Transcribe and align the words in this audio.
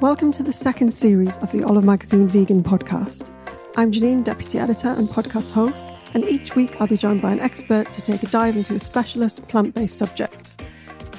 Welcome 0.00 0.32
to 0.32 0.42
the 0.42 0.52
second 0.52 0.92
series 0.92 1.36
of 1.38 1.50
the 1.52 1.64
Olive 1.64 1.84
Magazine 1.84 2.28
Vegan 2.28 2.62
Podcast. 2.62 3.36
I'm 3.76 3.90
Janine, 3.90 4.22
Deputy 4.22 4.58
Editor 4.58 4.88
and 4.88 5.08
podcast 5.08 5.50
host, 5.50 5.86
and 6.14 6.22
each 6.24 6.54
week 6.56 6.80
I'll 6.80 6.86
be 6.86 6.96
joined 6.96 7.22
by 7.22 7.32
an 7.32 7.40
expert 7.40 7.86
to 7.92 8.02
take 8.02 8.22
a 8.22 8.26
dive 8.26 8.56
into 8.56 8.74
a 8.74 8.78
specialist 8.78 9.46
plant 9.48 9.74
based 9.74 9.96
subject. 9.96 10.62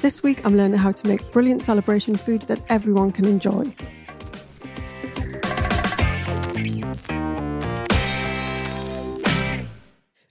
This 0.02 0.22
week 0.22 0.44
I'm 0.44 0.56
learning 0.56 0.78
how 0.78 0.92
to 0.92 1.08
make 1.08 1.32
brilliant 1.32 1.62
celebration 1.62 2.14
food 2.14 2.42
that 2.42 2.62
everyone 2.68 3.10
can 3.10 3.24
enjoy. 3.24 3.74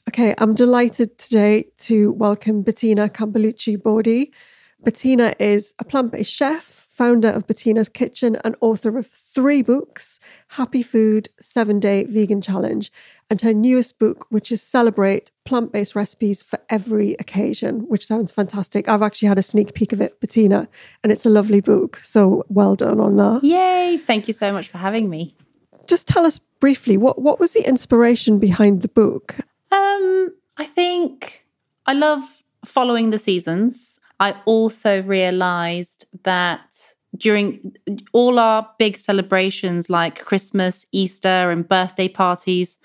Okay, 0.10 0.36
I'm 0.38 0.56
delighted 0.56 1.18
today 1.18 1.66
to 1.80 2.12
welcome 2.12 2.62
Bettina 2.62 3.10
Campolucci 3.10 3.78
Bordi. 3.78 4.32
Bettina 4.84 5.34
is 5.40 5.74
a 5.80 5.86
plant 5.86 6.12
based 6.12 6.34
chef, 6.34 6.88
founder 7.02 7.30
of 7.30 7.48
Bettina's 7.48 7.90
Kitchen 7.90 8.38
and 8.44 8.56
author 8.62 8.96
of 8.96 9.08
three 9.08 9.64
books 9.64 10.20
Happy 10.50 10.84
Food, 10.84 11.30
Seven 11.40 11.80
Day 11.80 12.04
Vegan 12.04 12.42
Challenge, 12.42 12.92
and 13.28 13.42
her 13.42 13.56
newest 13.56 13.98
book, 13.98 14.28
which 14.30 14.52
is 14.52 14.62
Celebrate 14.62 15.32
Plant 15.44 15.72
Based 15.72 15.96
Recipes 15.96 16.44
for 16.44 16.60
Every 16.70 17.14
Occasion, 17.14 17.88
which 17.88 18.06
sounds 18.06 18.32
fantastic. 18.32 18.88
I've 18.88 19.02
actually 19.02 19.30
had 19.30 19.40
a 19.40 19.42
sneak 19.42 19.74
peek 19.74 19.94
of 19.94 20.00
it, 20.00 20.22
Bettina, 20.22 20.68
and 21.02 21.12
it's 21.12 21.26
a 21.26 21.32
lovely 21.32 21.60
book. 21.60 21.98
So 22.04 22.46
well 22.50 22.76
done 22.76 23.00
on 23.00 23.18
that. 23.18 23.44
Yay! 23.44 23.98
Thank 24.06 24.28
you 24.28 24.34
so 24.36 24.54
much 24.54 24.68
for 24.68 24.78
having 24.78 25.10
me. 25.10 25.34
Just 25.88 26.08
tell 26.08 26.24
us 26.28 26.38
briefly 26.38 26.98
what, 26.98 27.20
what 27.20 27.40
was 27.40 27.54
the 27.54 27.68
inspiration 27.68 28.38
behind 28.38 28.84
the 28.84 28.90
book? 28.90 29.38
Um, 29.72 30.36
I 30.58 30.66
think 30.66 31.48
I 31.88 31.94
love 31.94 32.44
following 32.64 33.10
the 33.10 33.18
seasons. 33.18 34.00
I 34.22 34.36
also 34.46 35.02
realized 35.02 36.06
that 36.22 36.91
during 37.18 37.76
all 38.14 38.40
our 38.40 38.68
big 38.80 38.98
celebrations 38.98 39.90
like 39.90 40.24
Christmas, 40.24 40.86
Easter, 40.92 41.52
and 41.52 41.68
birthday 41.68 42.08
parties, 42.08 42.80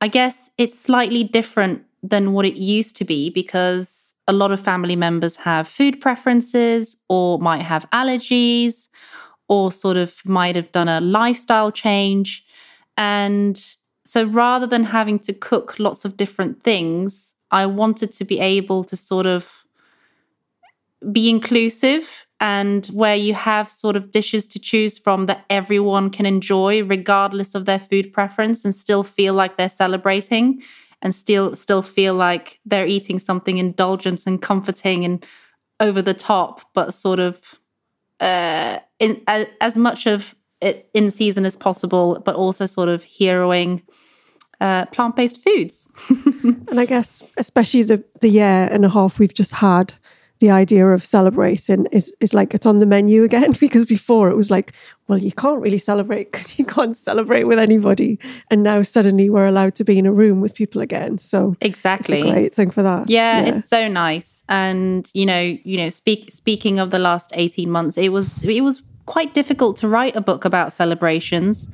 I 0.00 0.08
guess 0.08 0.50
it's 0.58 0.78
slightly 0.78 1.24
different 1.24 1.84
than 2.02 2.32
what 2.32 2.46
it 2.46 2.56
used 2.56 2.96
to 2.96 3.04
be 3.04 3.30
because 3.30 4.14
a 4.26 4.32
lot 4.32 4.52
of 4.52 4.60
family 4.60 4.96
members 4.96 5.36
have 5.36 5.66
food 5.66 6.00
preferences 6.00 6.96
or 7.08 7.38
might 7.38 7.62
have 7.62 7.88
allergies 7.90 8.88
or 9.48 9.72
sort 9.72 9.96
of 9.96 10.24
might 10.24 10.54
have 10.54 10.70
done 10.72 10.88
a 10.88 11.00
lifestyle 11.00 11.72
change. 11.72 12.44
And 12.96 13.58
so 14.04 14.24
rather 14.24 14.66
than 14.66 14.84
having 14.84 15.18
to 15.20 15.32
cook 15.32 15.78
lots 15.78 16.04
of 16.04 16.16
different 16.16 16.62
things, 16.62 17.34
I 17.50 17.66
wanted 17.66 18.12
to 18.12 18.24
be 18.24 18.38
able 18.38 18.84
to 18.84 18.96
sort 18.96 19.26
of 19.26 19.50
be 21.10 21.30
inclusive 21.30 22.26
and 22.40 22.86
where 22.88 23.16
you 23.16 23.34
have 23.34 23.68
sort 23.68 23.96
of 23.96 24.10
dishes 24.10 24.46
to 24.46 24.58
choose 24.58 24.98
from 24.98 25.26
that 25.26 25.44
everyone 25.50 26.10
can 26.10 26.24
enjoy 26.26 26.84
regardless 26.84 27.54
of 27.54 27.64
their 27.64 27.78
food 27.78 28.12
preference 28.12 28.64
and 28.64 28.74
still 28.74 29.02
feel 29.02 29.34
like 29.34 29.56
they're 29.56 29.68
celebrating 29.68 30.62
and 31.02 31.14
still 31.14 31.54
still 31.56 31.82
feel 31.82 32.14
like 32.14 32.60
they're 32.64 32.86
eating 32.86 33.18
something 33.18 33.58
indulgent 33.58 34.26
and 34.26 34.40
comforting 34.42 35.04
and 35.04 35.26
over 35.80 36.02
the 36.02 36.14
top 36.14 36.60
but 36.74 36.94
sort 36.94 37.18
of 37.18 37.40
uh 38.20 38.78
in 38.98 39.20
as, 39.26 39.46
as 39.60 39.76
much 39.76 40.06
of 40.06 40.34
it 40.60 40.88
in 40.94 41.10
season 41.10 41.44
as 41.44 41.56
possible 41.56 42.20
but 42.24 42.34
also 42.34 42.66
sort 42.66 42.88
of 42.88 43.04
heroing 43.04 43.82
uh, 44.60 44.86
plant-based 44.86 45.40
foods. 45.42 45.88
And 46.68 46.80
i 46.80 46.84
guess 46.84 47.22
especially 47.36 47.82
the 47.82 48.04
the 48.20 48.28
year 48.28 48.68
and 48.70 48.84
a 48.84 48.88
half 48.88 49.18
we've 49.18 49.32
just 49.32 49.52
had 49.52 49.94
the 50.40 50.50
idea 50.50 50.86
of 50.86 51.04
celebrating 51.04 51.86
is 51.92 52.14
is 52.20 52.32
like 52.32 52.54
it's 52.54 52.66
on 52.66 52.78
the 52.78 52.86
menu 52.86 53.24
again 53.24 53.52
because 53.60 53.84
before 53.84 54.30
it 54.30 54.36
was 54.36 54.50
like 54.50 54.72
well 55.08 55.18
you 55.18 55.32
can't 55.32 55.60
really 55.60 55.78
celebrate 55.78 56.30
because 56.30 56.58
you 56.58 56.64
can't 56.64 56.96
celebrate 56.96 57.44
with 57.44 57.58
anybody. 57.58 58.18
And 58.50 58.62
now 58.62 58.82
suddenly 58.82 59.30
we're 59.30 59.46
allowed 59.46 59.74
to 59.76 59.84
be 59.84 59.98
in 59.98 60.06
a 60.06 60.12
room 60.12 60.40
with 60.40 60.54
people 60.54 60.80
again. 60.80 61.18
So 61.18 61.56
exactly. 61.60 62.22
great 62.22 62.54
thing 62.54 62.70
for 62.70 62.82
that. 62.82 63.08
Yeah, 63.08 63.40
yeah, 63.40 63.54
it's 63.54 63.68
so 63.68 63.88
nice. 63.88 64.44
And 64.48 65.10
you 65.14 65.26
know 65.26 65.40
you 65.40 65.76
know 65.76 65.88
speak 65.88 66.30
speaking 66.30 66.78
of 66.78 66.90
the 66.90 66.98
last 66.98 67.30
18 67.34 67.70
months 67.70 67.98
it 67.98 68.12
was 68.12 68.44
it 68.44 68.62
was 68.62 68.82
quite 69.06 69.32
difficult 69.32 69.76
to 69.78 69.88
write 69.88 70.14
a 70.16 70.20
book 70.20 70.44
about 70.44 70.72
celebrations 70.72 71.68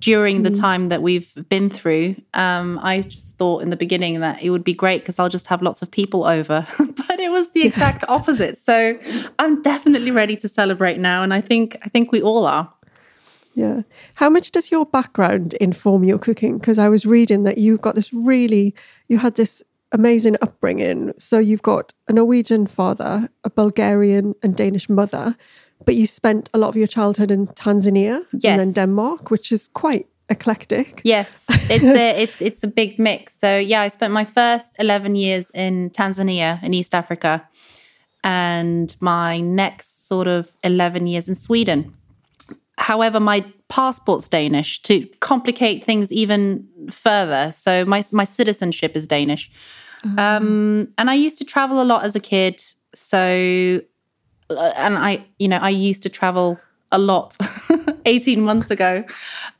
during 0.00 0.42
the 0.42 0.50
mm. 0.50 0.58
time 0.58 0.88
that 0.88 1.02
we've 1.02 1.32
been 1.48 1.70
through. 1.70 2.16
Um, 2.34 2.80
I 2.82 3.02
just 3.02 3.36
thought 3.36 3.62
in 3.62 3.70
the 3.70 3.76
beginning 3.76 4.20
that 4.20 4.42
it 4.42 4.50
would 4.50 4.64
be 4.64 4.74
great 4.74 5.02
because 5.02 5.18
I'll 5.18 5.28
just 5.28 5.46
have 5.46 5.62
lots 5.62 5.82
of 5.82 5.90
people 5.90 6.24
over, 6.24 6.66
but 6.78 7.20
it 7.20 7.30
was 7.30 7.50
the 7.50 7.64
exact 7.66 8.04
opposite. 8.08 8.58
So 8.58 8.98
I'm 9.38 9.62
definitely 9.62 10.10
ready 10.10 10.36
to 10.36 10.48
celebrate 10.48 10.98
now, 10.98 11.22
and 11.22 11.32
I 11.32 11.40
think 11.40 11.76
I 11.82 11.88
think 11.88 12.12
we 12.12 12.22
all 12.22 12.46
are. 12.46 12.72
Yeah. 13.54 13.82
How 14.14 14.30
much 14.30 14.52
does 14.52 14.70
your 14.70 14.86
background 14.86 15.54
inform 15.54 16.04
your 16.04 16.18
cooking? 16.18 16.58
Because 16.58 16.78
I 16.78 16.88
was 16.88 17.04
reading 17.04 17.42
that 17.42 17.58
you 17.58 17.78
got 17.78 17.94
this 17.94 18.12
really, 18.12 18.74
you 19.08 19.18
had 19.18 19.34
this 19.34 19.62
amazing 19.92 20.36
upbringing. 20.40 21.12
So 21.18 21.38
you've 21.38 21.62
got 21.62 21.92
a 22.08 22.12
Norwegian 22.12 22.66
father, 22.66 23.28
a 23.44 23.50
Bulgarian 23.50 24.34
and 24.42 24.56
Danish 24.56 24.88
mother, 24.88 25.36
but 25.84 25.94
you 25.94 26.06
spent 26.06 26.50
a 26.54 26.58
lot 26.58 26.68
of 26.68 26.76
your 26.76 26.86
childhood 26.86 27.30
in 27.30 27.46
Tanzania 27.48 28.24
yes. 28.32 28.44
and 28.44 28.60
then 28.60 28.72
Denmark, 28.72 29.30
which 29.30 29.52
is 29.52 29.68
quite 29.68 30.06
eclectic. 30.30 31.00
Yes, 31.04 31.46
it's 31.68 31.84
a 31.84 32.20
it's 32.22 32.40
it's 32.40 32.62
a 32.62 32.68
big 32.68 32.98
mix. 32.98 33.34
So 33.34 33.58
yeah, 33.58 33.82
I 33.82 33.88
spent 33.88 34.12
my 34.12 34.24
first 34.24 34.72
eleven 34.78 35.16
years 35.16 35.50
in 35.50 35.90
Tanzania 35.90 36.62
in 36.62 36.72
East 36.72 36.94
Africa, 36.94 37.46
and 38.24 38.94
my 39.00 39.40
next 39.40 40.06
sort 40.06 40.28
of 40.28 40.52
eleven 40.62 41.06
years 41.06 41.28
in 41.28 41.34
Sweden. 41.34 41.94
However, 42.78 43.20
my 43.20 43.44
passport's 43.68 44.26
Danish 44.26 44.80
to 44.82 45.06
complicate 45.20 45.84
things 45.84 46.10
even 46.12 46.66
further. 46.90 47.50
So 47.50 47.84
my 47.84 48.04
my 48.12 48.24
citizenship 48.24 48.96
is 48.96 49.06
Danish, 49.06 49.50
mm-hmm. 50.04 50.18
um, 50.18 50.88
and 50.96 51.10
I 51.10 51.14
used 51.14 51.38
to 51.38 51.44
travel 51.44 51.82
a 51.82 51.84
lot 51.84 52.04
as 52.04 52.16
a 52.16 52.20
kid. 52.20 52.62
So 52.94 53.80
and 54.50 54.98
I, 54.98 55.24
you 55.38 55.48
know, 55.48 55.58
I 55.58 55.70
used 55.70 56.02
to 56.02 56.08
travel 56.08 56.58
a 56.92 56.98
lot 56.98 57.36
18 58.04 58.40
months 58.40 58.70
ago 58.70 59.04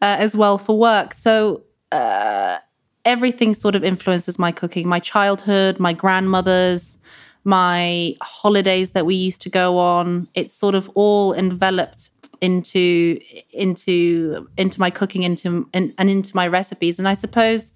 uh, 0.03 0.17
as 0.19 0.35
well 0.37 0.59
for 0.59 0.79
work. 0.79 1.15
So 1.15 1.63
uh, 1.93 2.59
everything 3.05 3.55
sort 3.55 3.75
of 3.75 3.85
influences 3.85 4.39
my 4.39 4.53
cooking, 4.53 4.89
my 4.89 5.01
childhood, 5.01 5.79
my 5.79 5.93
grandmother's, 5.93 6.99
my 7.45 8.15
holidays 8.23 8.91
that 8.91 9.07
we 9.07 9.15
used 9.15 9.41
to 9.43 9.51
go 9.51 9.79
on. 9.79 10.29
It's 10.35 10.53
sort 10.53 10.75
of 10.75 10.91
all 10.95 11.33
enveloped 11.35 12.11
into 12.41 13.21
into 13.53 14.49
into 14.57 14.81
my 14.81 14.91
cooking 14.91 15.23
into 15.23 15.69
and, 15.75 15.93
and 15.99 16.11
into 16.11 16.35
my 16.35 16.47
recipes 16.47 16.99
and 16.99 17.07
i 17.07 17.15
suppose 17.15 17.71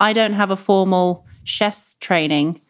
i 0.00 0.12
don't 0.12 0.34
have 0.34 0.50
a 0.50 0.56
formal 0.56 1.26
chef's 1.42 1.94
training 1.94 2.60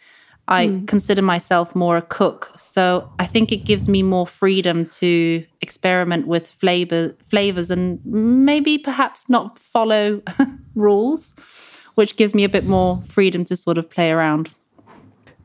I 0.48 0.66
mm. 0.66 0.86
consider 0.86 1.22
myself 1.22 1.74
more 1.74 1.96
a 1.96 2.02
cook. 2.02 2.52
So 2.56 3.10
I 3.18 3.26
think 3.26 3.50
it 3.50 3.64
gives 3.64 3.88
me 3.88 4.02
more 4.02 4.26
freedom 4.26 4.86
to 4.86 5.44
experiment 5.60 6.26
with 6.26 6.50
flavor 6.50 7.14
flavors 7.28 7.70
and 7.70 8.04
maybe 8.04 8.76
perhaps 8.76 9.28
not 9.30 9.58
follow 9.58 10.20
rules, 10.74 11.34
which 11.94 12.16
gives 12.16 12.34
me 12.34 12.44
a 12.44 12.48
bit 12.48 12.64
more 12.64 13.02
freedom 13.08 13.44
to 13.44 13.56
sort 13.56 13.78
of 13.78 13.88
play 13.88 14.10
around. 14.10 14.50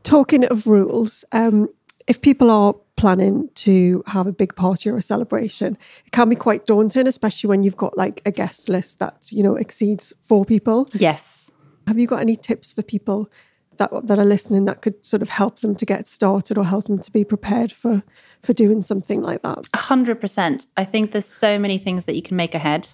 Talking 0.03 0.45
of 0.45 0.67
rules, 0.67 1.23
um, 1.31 1.69
if 2.07 2.21
people 2.21 2.51
are 2.51 2.73
planning 2.99 3.49
to 3.55 4.03
have 4.07 4.27
a 4.27 4.33
big 4.33 4.53
party 4.57 4.89
or 4.89 4.97
a 4.97 5.01
celebration. 5.01 5.77
It 6.05 6.11
can 6.11 6.27
be 6.27 6.35
quite 6.35 6.65
daunting, 6.65 7.07
especially 7.07 7.47
when 7.47 7.63
you've 7.63 7.77
got 7.77 7.97
like 7.97 8.21
a 8.25 8.31
guest 8.31 8.67
list 8.67 8.99
that, 8.99 9.31
you 9.31 9.41
know, 9.41 9.55
exceeds 9.55 10.11
four 10.23 10.43
people. 10.43 10.89
Yes. 10.91 11.49
Have 11.87 11.97
you 11.97 12.07
got 12.07 12.19
any 12.19 12.35
tips 12.35 12.73
for 12.73 12.81
people 12.83 13.29
that 13.79 13.91
that 14.07 14.19
are 14.19 14.25
listening 14.25 14.65
that 14.65 14.81
could 14.81 15.03
sort 15.05 15.21
of 15.21 15.29
help 15.29 15.59
them 15.59 15.75
to 15.75 15.85
get 15.85 16.07
started 16.07 16.57
or 16.57 16.63
help 16.63 16.85
them 16.85 16.99
to 16.99 17.11
be 17.11 17.23
prepared 17.23 17.71
for 17.71 18.03
for 18.41 18.53
doing 18.53 18.81
something 18.81 19.21
like 19.21 19.41
that? 19.41 19.65
A 19.73 19.77
hundred 19.77 20.21
percent. 20.21 20.67
I 20.77 20.85
think 20.85 21.11
there's 21.11 21.25
so 21.25 21.57
many 21.57 21.77
things 21.77 22.05
that 22.05 22.15
you 22.15 22.21
can 22.21 22.37
make 22.37 22.55
ahead. 22.55 22.87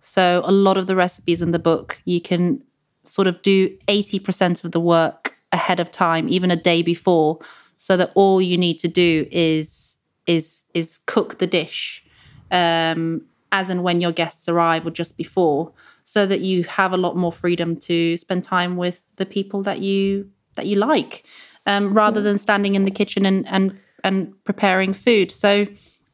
So 0.00 0.42
a 0.44 0.52
lot 0.52 0.76
of 0.76 0.88
the 0.88 0.96
recipes 0.96 1.40
in 1.40 1.52
the 1.52 1.60
book, 1.60 2.00
you 2.04 2.20
can 2.20 2.62
sort 3.04 3.28
of 3.28 3.40
do 3.42 3.68
80% 3.86 4.64
of 4.64 4.72
the 4.72 4.80
work 4.80 5.36
ahead 5.52 5.78
of 5.78 5.92
time, 5.92 6.28
even 6.28 6.50
a 6.50 6.56
day 6.56 6.82
before, 6.82 7.38
so 7.76 7.96
that 7.96 8.10
all 8.14 8.42
you 8.42 8.58
need 8.58 8.78
to 8.80 8.88
do 8.88 9.26
is 9.30 9.96
is 10.26 10.64
is 10.74 11.00
cook 11.06 11.38
the 11.38 11.46
dish 11.46 12.04
um, 12.52 13.22
as 13.52 13.70
and 13.70 13.82
when 13.82 14.00
your 14.00 14.12
guests 14.12 14.48
arrive 14.48 14.86
or 14.86 14.90
just 14.90 15.16
before 15.16 15.72
so 16.02 16.26
that 16.26 16.40
you 16.40 16.64
have 16.64 16.92
a 16.92 16.96
lot 16.96 17.16
more 17.16 17.32
freedom 17.32 17.76
to 17.76 18.16
spend 18.16 18.42
time 18.42 18.76
with 18.76 19.04
the 19.16 19.26
people 19.26 19.62
that 19.62 19.80
you 19.80 20.28
that 20.56 20.66
you 20.66 20.76
like 20.76 21.24
um, 21.66 21.94
rather 21.94 22.20
than 22.20 22.38
standing 22.38 22.74
in 22.74 22.84
the 22.84 22.90
kitchen 22.90 23.24
and 23.24 23.46
and 23.48 23.78
and 24.04 24.32
preparing 24.44 24.92
food. 24.92 25.30
So 25.30 25.66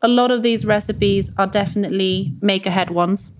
a 0.02 0.08
lot 0.08 0.30
of 0.30 0.42
these 0.42 0.66
recipes 0.66 1.30
are 1.38 1.46
definitely 1.46 2.32
make 2.42 2.66
ahead 2.66 2.90
ones. 2.90 3.30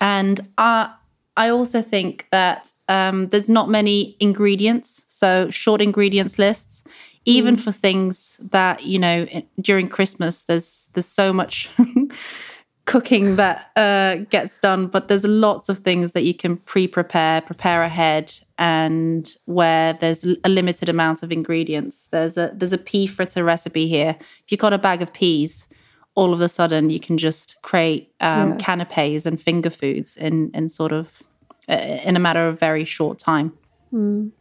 And 0.00 0.40
uh, 0.58 0.88
i 1.36 1.48
also 1.48 1.80
think 1.82 2.26
that 2.30 2.72
um, 2.88 3.28
there's 3.28 3.48
not 3.48 3.70
many 3.70 4.16
ingredients 4.20 5.04
so 5.06 5.48
short 5.50 5.80
ingredients 5.80 6.38
lists 6.38 6.84
even 7.24 7.56
for 7.56 7.72
things 7.72 8.38
that 8.50 8.84
you 8.84 8.98
know 8.98 9.26
during 9.60 9.88
christmas 9.88 10.44
there's 10.44 10.88
there's 10.92 11.06
so 11.06 11.32
much 11.32 11.70
cooking 12.84 13.36
that 13.36 13.70
uh, 13.76 14.16
gets 14.30 14.58
done, 14.58 14.86
but 14.86 15.08
there's 15.08 15.24
lots 15.24 15.68
of 15.68 15.78
things 15.78 16.12
that 16.12 16.22
you 16.22 16.34
can 16.34 16.56
pre-prepare, 16.56 17.40
prepare 17.42 17.82
ahead, 17.82 18.34
and 18.58 19.36
where 19.44 19.92
there's 19.94 20.24
a 20.24 20.48
limited 20.48 20.88
amount 20.88 21.22
of 21.22 21.30
ingredients. 21.30 22.08
There's 22.10 22.36
a 22.36 22.52
there's 22.54 22.72
a 22.72 22.78
pea 22.78 23.06
fritter 23.06 23.44
recipe 23.44 23.88
here. 23.88 24.16
If 24.18 24.52
you've 24.52 24.60
got 24.60 24.72
a 24.72 24.78
bag 24.78 25.02
of 25.02 25.12
peas, 25.12 25.68
all 26.14 26.32
of 26.32 26.40
a 26.40 26.48
sudden 26.48 26.90
you 26.90 27.00
can 27.00 27.18
just 27.18 27.56
create 27.62 28.12
um, 28.20 28.50
yeah. 28.50 28.56
canapes 28.56 29.26
and 29.26 29.40
finger 29.40 29.70
foods 29.70 30.16
in 30.16 30.50
in 30.52 30.68
sort 30.68 30.92
of 30.92 31.22
uh, 31.68 31.98
in 32.04 32.16
a 32.16 32.20
matter 32.20 32.46
of 32.46 32.58
very 32.58 32.84
short 32.84 33.18
time. 33.18 33.52
Mm. 33.92 34.32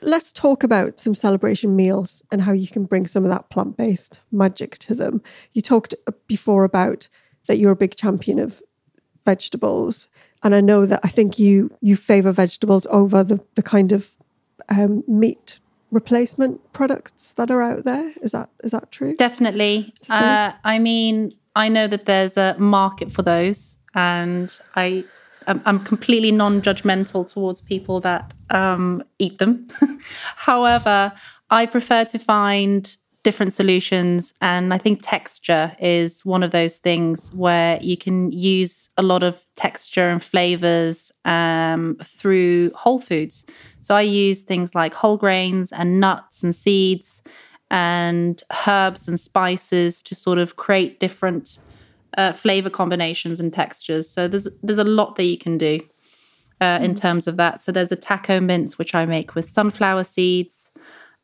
Let's 0.00 0.32
talk 0.32 0.62
about 0.62 1.00
some 1.00 1.14
celebration 1.14 1.74
meals 1.74 2.22
and 2.30 2.42
how 2.42 2.52
you 2.52 2.68
can 2.68 2.84
bring 2.84 3.06
some 3.08 3.24
of 3.24 3.30
that 3.30 3.50
plant 3.50 3.76
based 3.76 4.20
magic 4.30 4.78
to 4.78 4.94
them. 4.94 5.22
You 5.54 5.62
talked 5.62 5.94
uh, 6.06 6.12
before 6.28 6.64
about 6.64 7.08
that 7.48 7.58
you're 7.58 7.72
a 7.72 7.76
big 7.76 7.96
champion 7.96 8.38
of 8.38 8.62
vegetables, 9.24 10.08
and 10.42 10.54
I 10.54 10.60
know 10.60 10.86
that 10.86 11.00
I 11.02 11.08
think 11.08 11.38
you 11.38 11.70
you 11.80 11.96
favor 11.96 12.32
vegetables 12.32 12.86
over 12.90 13.24
the 13.24 13.40
the 13.56 13.62
kind 13.62 13.92
of 13.92 14.10
um, 14.68 15.02
meat 15.06 15.58
replacement 15.90 16.72
products 16.72 17.32
that 17.32 17.50
are 17.50 17.62
out 17.62 17.84
there. 17.84 18.12
Is 18.22 18.32
that 18.32 18.50
is 18.62 18.70
that 18.70 18.92
true? 18.92 19.16
Definitely. 19.16 19.94
Uh, 20.08 20.52
I 20.64 20.78
mean, 20.78 21.34
I 21.56 21.68
know 21.68 21.86
that 21.86 22.04
there's 22.06 22.36
a 22.36 22.56
market 22.58 23.10
for 23.10 23.22
those, 23.22 23.78
and 23.94 24.56
I 24.76 25.04
I'm 25.46 25.82
completely 25.82 26.30
non-judgmental 26.30 27.26
towards 27.32 27.62
people 27.62 28.00
that 28.00 28.34
um, 28.50 29.02
eat 29.18 29.38
them. 29.38 29.68
However, 30.36 31.12
I 31.50 31.64
prefer 31.64 32.04
to 32.04 32.18
find 32.18 32.96
different 33.22 33.52
solutions. 33.52 34.32
And 34.40 34.72
I 34.72 34.78
think 34.78 35.00
texture 35.02 35.76
is 35.80 36.24
one 36.24 36.42
of 36.42 36.50
those 36.50 36.78
things 36.78 37.30
where 37.34 37.78
you 37.82 37.96
can 37.96 38.30
use 38.30 38.90
a 38.96 39.02
lot 39.02 39.22
of 39.22 39.44
texture 39.56 40.08
and 40.08 40.22
flavors 40.22 41.12
um, 41.24 41.96
through 42.02 42.70
whole 42.74 43.00
foods. 43.00 43.44
So 43.80 43.94
I 43.94 44.02
use 44.02 44.42
things 44.42 44.74
like 44.74 44.94
whole 44.94 45.16
grains 45.16 45.72
and 45.72 46.00
nuts 46.00 46.42
and 46.42 46.54
seeds 46.54 47.22
and 47.70 48.42
herbs 48.66 49.08
and 49.08 49.18
spices 49.20 50.00
to 50.02 50.14
sort 50.14 50.38
of 50.38 50.56
create 50.56 51.00
different 51.00 51.58
uh, 52.16 52.32
flavor 52.32 52.70
combinations 52.70 53.40
and 53.40 53.52
textures. 53.52 54.08
So 54.08 54.28
there's 54.28 54.48
there's 54.62 54.78
a 54.78 54.84
lot 54.84 55.16
that 55.16 55.24
you 55.24 55.38
can 55.38 55.58
do 55.58 55.80
uh, 56.60 56.78
in 56.82 56.92
mm. 56.94 57.00
terms 57.00 57.26
of 57.26 57.36
that. 57.36 57.60
So 57.60 57.72
there's 57.72 57.92
a 57.92 57.96
taco 57.96 58.40
mince 58.40 58.78
which 58.78 58.94
I 58.94 59.04
make 59.06 59.34
with 59.34 59.48
sunflower 59.48 60.04
seeds. 60.04 60.70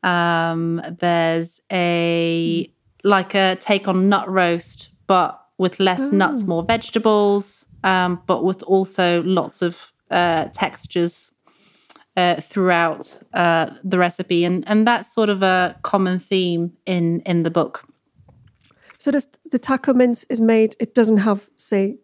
Um, 0.04 0.82
there's 1.00 1.60
a 1.72 2.70
like 3.02 3.34
a 3.34 3.56
take 3.56 3.88
on 3.88 4.08
nut 4.08 4.28
roast, 4.28 4.90
but 5.06 5.40
with 5.58 5.80
less 5.80 6.00
oh. 6.00 6.16
nuts, 6.16 6.44
more 6.44 6.62
vegetables, 6.62 7.66
um, 7.82 8.22
but 8.26 8.44
with 8.44 8.62
also 8.62 9.22
lots 9.22 9.62
of 9.62 9.92
uh, 10.10 10.46
textures 10.52 11.32
uh, 12.16 12.40
throughout 12.40 13.18
uh, 13.32 13.70
the 13.82 13.98
recipe, 13.98 14.44
and 14.44 14.62
and 14.68 14.86
that's 14.86 15.12
sort 15.12 15.28
of 15.28 15.42
a 15.42 15.76
common 15.82 16.18
theme 16.18 16.72
in 16.86 17.20
in 17.20 17.42
the 17.42 17.50
book. 17.50 17.84
So 18.98 19.10
does 19.10 19.28
the 19.50 19.58
taco 19.58 19.92
mince 19.92 20.24
is 20.24 20.40
made? 20.40 20.76
It 20.80 20.94
doesn't 20.94 21.18
have 21.18 21.48
say 21.56 21.98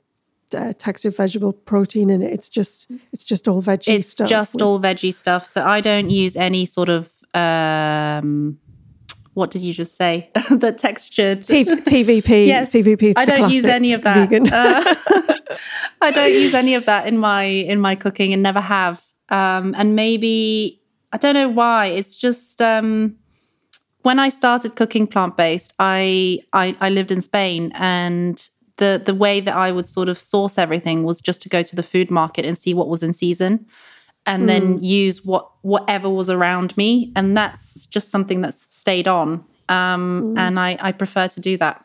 uh, 0.55 0.73
textured 0.79 1.17
vegetable 1.17 1.53
protein 1.53 2.11
in 2.11 2.23
it. 2.23 2.32
It's 2.32 2.49
just 2.49 2.91
it's 3.12 3.25
just 3.25 3.46
all 3.49 3.62
veggie 3.62 3.99
it's 3.99 4.08
stuff. 4.08 4.25
It's 4.25 4.31
just 4.31 4.55
with... 4.55 4.62
all 4.62 4.81
veggie 4.81 5.14
stuff. 5.14 5.46
So 5.46 5.64
I 5.64 5.81
don't 5.81 6.11
use 6.11 6.37
any 6.37 6.67
sort 6.67 6.88
of 6.88 7.11
um, 7.35 8.59
what 9.35 9.50
did 9.50 9.62
you 9.62 9.73
just 9.73 9.97
say? 9.97 10.31
the 10.50 10.73
textured 10.73 11.44
T- 11.44 11.65
TVP. 11.65 12.47
yes, 12.47 12.73
TVP. 12.73 13.15
I 13.17 13.25
don't 13.25 13.50
use 13.50 13.65
any 13.65 13.93
of 13.93 14.03
that. 14.03 14.32
Uh, 14.32 15.56
I 16.00 16.11
don't 16.11 16.32
use 16.32 16.55
any 16.55 16.75
of 16.75 16.87
that 16.87 17.06
in 17.06 17.19
my 17.19 17.44
in 17.44 17.81
my 17.81 17.94
cooking 17.94 18.32
and 18.32 18.43
never 18.43 18.61
have. 18.61 19.03
Um, 19.29 19.75
and 19.79 19.94
maybe 19.94 20.82
I 21.12 21.19
don't 21.19 21.35
know 21.35 21.49
why. 21.49 21.87
It's 21.87 22.15
just 22.15 22.61
um, 22.61 23.17
when 24.03 24.19
I 24.19 24.29
started 24.29 24.77
cooking 24.77 25.06
plant 25.06 25.37
based, 25.37 25.73
I, 25.79 26.41
I 26.53 26.77
I 26.81 26.91
lived 26.91 27.12
in 27.12 27.21
Spain 27.21 27.73
and 27.75 28.49
the 28.81 29.00
the 29.05 29.15
way 29.15 29.41
that 29.41 29.55
I 29.55 29.71
would 29.71 29.87
sort 29.87 30.09
of 30.09 30.19
source 30.19 30.59
everything 30.59 31.05
was 31.05 31.21
just 31.21 31.41
to 31.43 31.49
go 31.49 31.62
to 31.62 31.77
the 31.77 31.82
food 31.82 32.11
market 32.11 32.44
and 32.44 32.59
see 32.59 32.75
what 32.75 32.88
was 32.88 33.03
in 33.03 33.12
season 33.12 33.67
and 34.26 34.44
mm. 34.44 34.46
then 34.46 34.82
use 34.82 35.25
what 35.25 35.50
whatever 35.62 36.08
was 36.08 36.31
around 36.31 36.76
me. 36.76 37.12
And 37.17 37.37
that's 37.37 37.87
just 37.87 38.11
something 38.11 38.40
that's 38.40 38.75
stayed 38.75 39.08
on. 39.08 39.44
Um, 39.69 40.34
mm. 40.34 40.38
and 40.38 40.58
I, 40.58 40.76
I 40.81 40.93
prefer 40.93 41.28
to 41.28 41.40
do 41.40 41.56
that. 41.58 41.84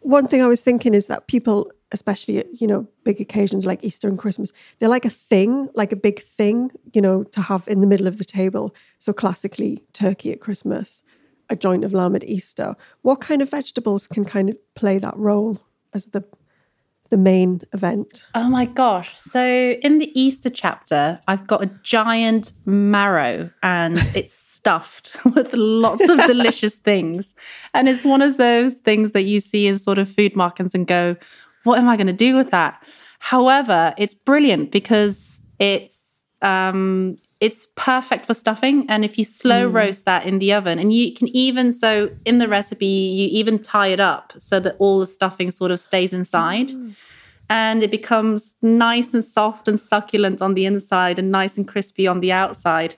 One 0.00 0.28
thing 0.28 0.42
i 0.42 0.46
was 0.46 0.60
thinking 0.60 0.92
is 0.92 1.06
that 1.06 1.28
people 1.28 1.72
especially 1.90 2.36
at 2.36 2.60
you 2.60 2.66
know 2.66 2.86
big 3.04 3.22
occasions 3.22 3.64
like 3.64 3.82
easter 3.82 4.06
and 4.06 4.18
christmas 4.18 4.52
they're 4.78 4.88
like 4.88 5.06
a 5.06 5.10
thing 5.10 5.68
like 5.74 5.92
a 5.92 5.96
big 5.96 6.20
thing 6.20 6.70
you 6.92 7.00
know 7.00 7.24
to 7.24 7.40
have 7.40 7.66
in 7.68 7.80
the 7.80 7.86
middle 7.86 8.06
of 8.06 8.18
the 8.18 8.24
table. 8.24 8.74
So 8.98 9.14
classically 9.14 9.82
turkey 9.94 10.30
at 10.30 10.40
christmas 10.40 11.04
a 11.50 11.56
joint 11.56 11.84
of 11.84 11.92
lamb 11.92 12.16
at 12.16 12.24
easter. 12.24 12.76
What 13.02 13.20
kind 13.20 13.42
of 13.42 13.50
vegetables 13.50 14.06
can 14.06 14.24
kind 14.24 14.50
of 14.50 14.74
play 14.74 14.98
that 14.98 15.16
role 15.16 15.60
as 15.92 16.06
the 16.08 16.24
the 17.14 17.18
main 17.18 17.60
event? 17.72 18.26
Oh 18.34 18.48
my 18.48 18.64
gosh. 18.64 19.12
So 19.16 19.76
in 19.80 19.98
the 19.98 20.10
Easter 20.20 20.50
chapter, 20.50 21.20
I've 21.28 21.46
got 21.46 21.62
a 21.62 21.70
giant 21.84 22.52
marrow 22.64 23.50
and 23.62 23.98
it's 24.16 24.34
stuffed 24.34 25.16
with 25.36 25.52
lots 25.54 26.08
of 26.08 26.18
delicious 26.26 26.76
things. 26.90 27.36
And 27.72 27.88
it's 27.88 28.04
one 28.04 28.20
of 28.20 28.36
those 28.36 28.78
things 28.78 29.12
that 29.12 29.22
you 29.22 29.38
see 29.38 29.68
in 29.68 29.78
sort 29.78 29.98
of 29.98 30.10
food 30.10 30.34
markets 30.34 30.74
and 30.74 30.88
go, 30.88 31.14
what 31.62 31.78
am 31.78 31.88
I 31.88 31.96
going 31.96 32.08
to 32.08 32.12
do 32.12 32.34
with 32.34 32.50
that? 32.50 32.84
However, 33.20 33.94
it's 33.96 34.14
brilliant 34.14 34.72
because 34.72 35.40
it's 35.60 36.26
um, 36.42 37.16
it's 37.40 37.66
perfect 37.74 38.26
for 38.26 38.34
stuffing. 38.34 38.86
And 38.88 39.04
if 39.04 39.18
you 39.18 39.24
slow 39.24 39.70
mm. 39.70 39.74
roast 39.74 40.04
that 40.04 40.26
in 40.26 40.38
the 40.38 40.52
oven, 40.52 40.78
and 40.78 40.92
you 40.92 41.12
can 41.12 41.28
even, 41.28 41.72
so 41.72 42.10
in 42.24 42.38
the 42.38 42.48
recipe, 42.48 42.86
you 42.86 43.28
even 43.38 43.58
tie 43.58 43.88
it 43.88 44.00
up 44.00 44.32
so 44.38 44.60
that 44.60 44.76
all 44.78 44.98
the 44.98 45.06
stuffing 45.06 45.50
sort 45.50 45.70
of 45.70 45.80
stays 45.80 46.12
inside. 46.12 46.68
Mm. 46.68 46.94
And 47.50 47.82
it 47.82 47.90
becomes 47.90 48.56
nice 48.62 49.12
and 49.12 49.22
soft 49.22 49.68
and 49.68 49.78
succulent 49.78 50.40
on 50.40 50.54
the 50.54 50.64
inside 50.64 51.18
and 51.18 51.30
nice 51.30 51.58
and 51.58 51.68
crispy 51.68 52.06
on 52.06 52.20
the 52.20 52.32
outside, 52.32 52.94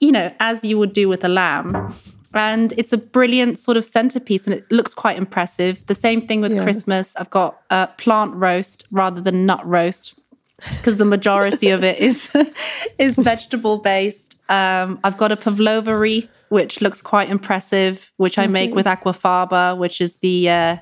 you 0.00 0.12
know, 0.12 0.30
as 0.40 0.62
you 0.62 0.78
would 0.78 0.92
do 0.92 1.08
with 1.08 1.24
a 1.24 1.28
lamb. 1.28 1.94
And 2.34 2.74
it's 2.76 2.92
a 2.92 2.98
brilliant 2.98 3.58
sort 3.58 3.78
of 3.78 3.86
centerpiece 3.86 4.46
and 4.46 4.54
it 4.54 4.70
looks 4.70 4.92
quite 4.92 5.16
impressive. 5.16 5.86
The 5.86 5.94
same 5.94 6.26
thing 6.26 6.42
with 6.42 6.52
yeah. 6.52 6.62
Christmas. 6.62 7.16
I've 7.16 7.30
got 7.30 7.62
a 7.70 7.88
plant 7.96 8.34
roast 8.34 8.86
rather 8.90 9.22
than 9.22 9.46
nut 9.46 9.66
roast 9.66 10.17
because 10.58 10.96
the 10.96 11.04
majority 11.04 11.70
of 11.70 11.84
it 11.84 11.98
is 11.98 12.30
is 12.98 13.16
vegetable 13.16 13.78
based. 13.78 14.36
Um, 14.48 14.98
I've 15.04 15.16
got 15.16 15.30
a 15.30 15.36
pavlova 15.36 15.96
wreath, 15.96 16.34
which 16.48 16.80
looks 16.80 17.02
quite 17.02 17.30
impressive, 17.30 18.10
which 18.16 18.38
I 18.38 18.46
make 18.46 18.74
with 18.74 18.86
aquafaba, 18.86 19.76
which 19.76 20.00
is 20.00 20.16
the 20.16 20.48
uh, 20.48 20.76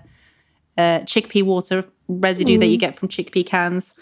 uh, 0.79 1.01
chickpea 1.01 1.43
water 1.43 1.85
residue 2.09 2.57
mm. 2.57 2.61
that 2.61 2.67
you 2.67 2.77
mm. 2.77 2.81
get 2.81 2.97
from 2.97 3.09
chickpea 3.09 3.45
cans. 3.45 3.95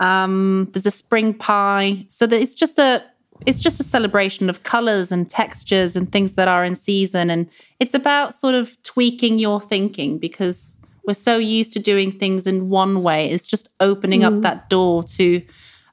Um, 0.00 0.68
there's 0.72 0.86
a 0.86 0.90
spring 0.90 1.32
pie, 1.34 2.04
so 2.08 2.26
that 2.26 2.40
it's 2.40 2.54
just 2.54 2.78
a 2.78 3.02
it's 3.46 3.60
just 3.60 3.80
a 3.80 3.84
celebration 3.84 4.48
of 4.50 4.62
colors 4.62 5.10
and 5.10 5.28
textures 5.28 5.96
and 5.96 6.10
things 6.12 6.34
that 6.34 6.48
are 6.48 6.64
in 6.64 6.74
season. 6.74 7.30
And 7.30 7.48
it's 7.80 7.94
about 7.94 8.34
sort 8.34 8.54
of 8.54 8.80
tweaking 8.82 9.38
your 9.38 9.60
thinking 9.60 10.18
because 10.18 10.76
we're 11.06 11.14
so 11.14 11.36
used 11.36 11.72
to 11.74 11.78
doing 11.78 12.12
things 12.12 12.46
in 12.46 12.68
one 12.68 13.02
way. 13.02 13.30
It's 13.30 13.46
just 13.46 13.68
opening 13.80 14.20
mm. 14.20 14.26
up 14.26 14.42
that 14.42 14.68
door 14.68 15.02
to 15.04 15.42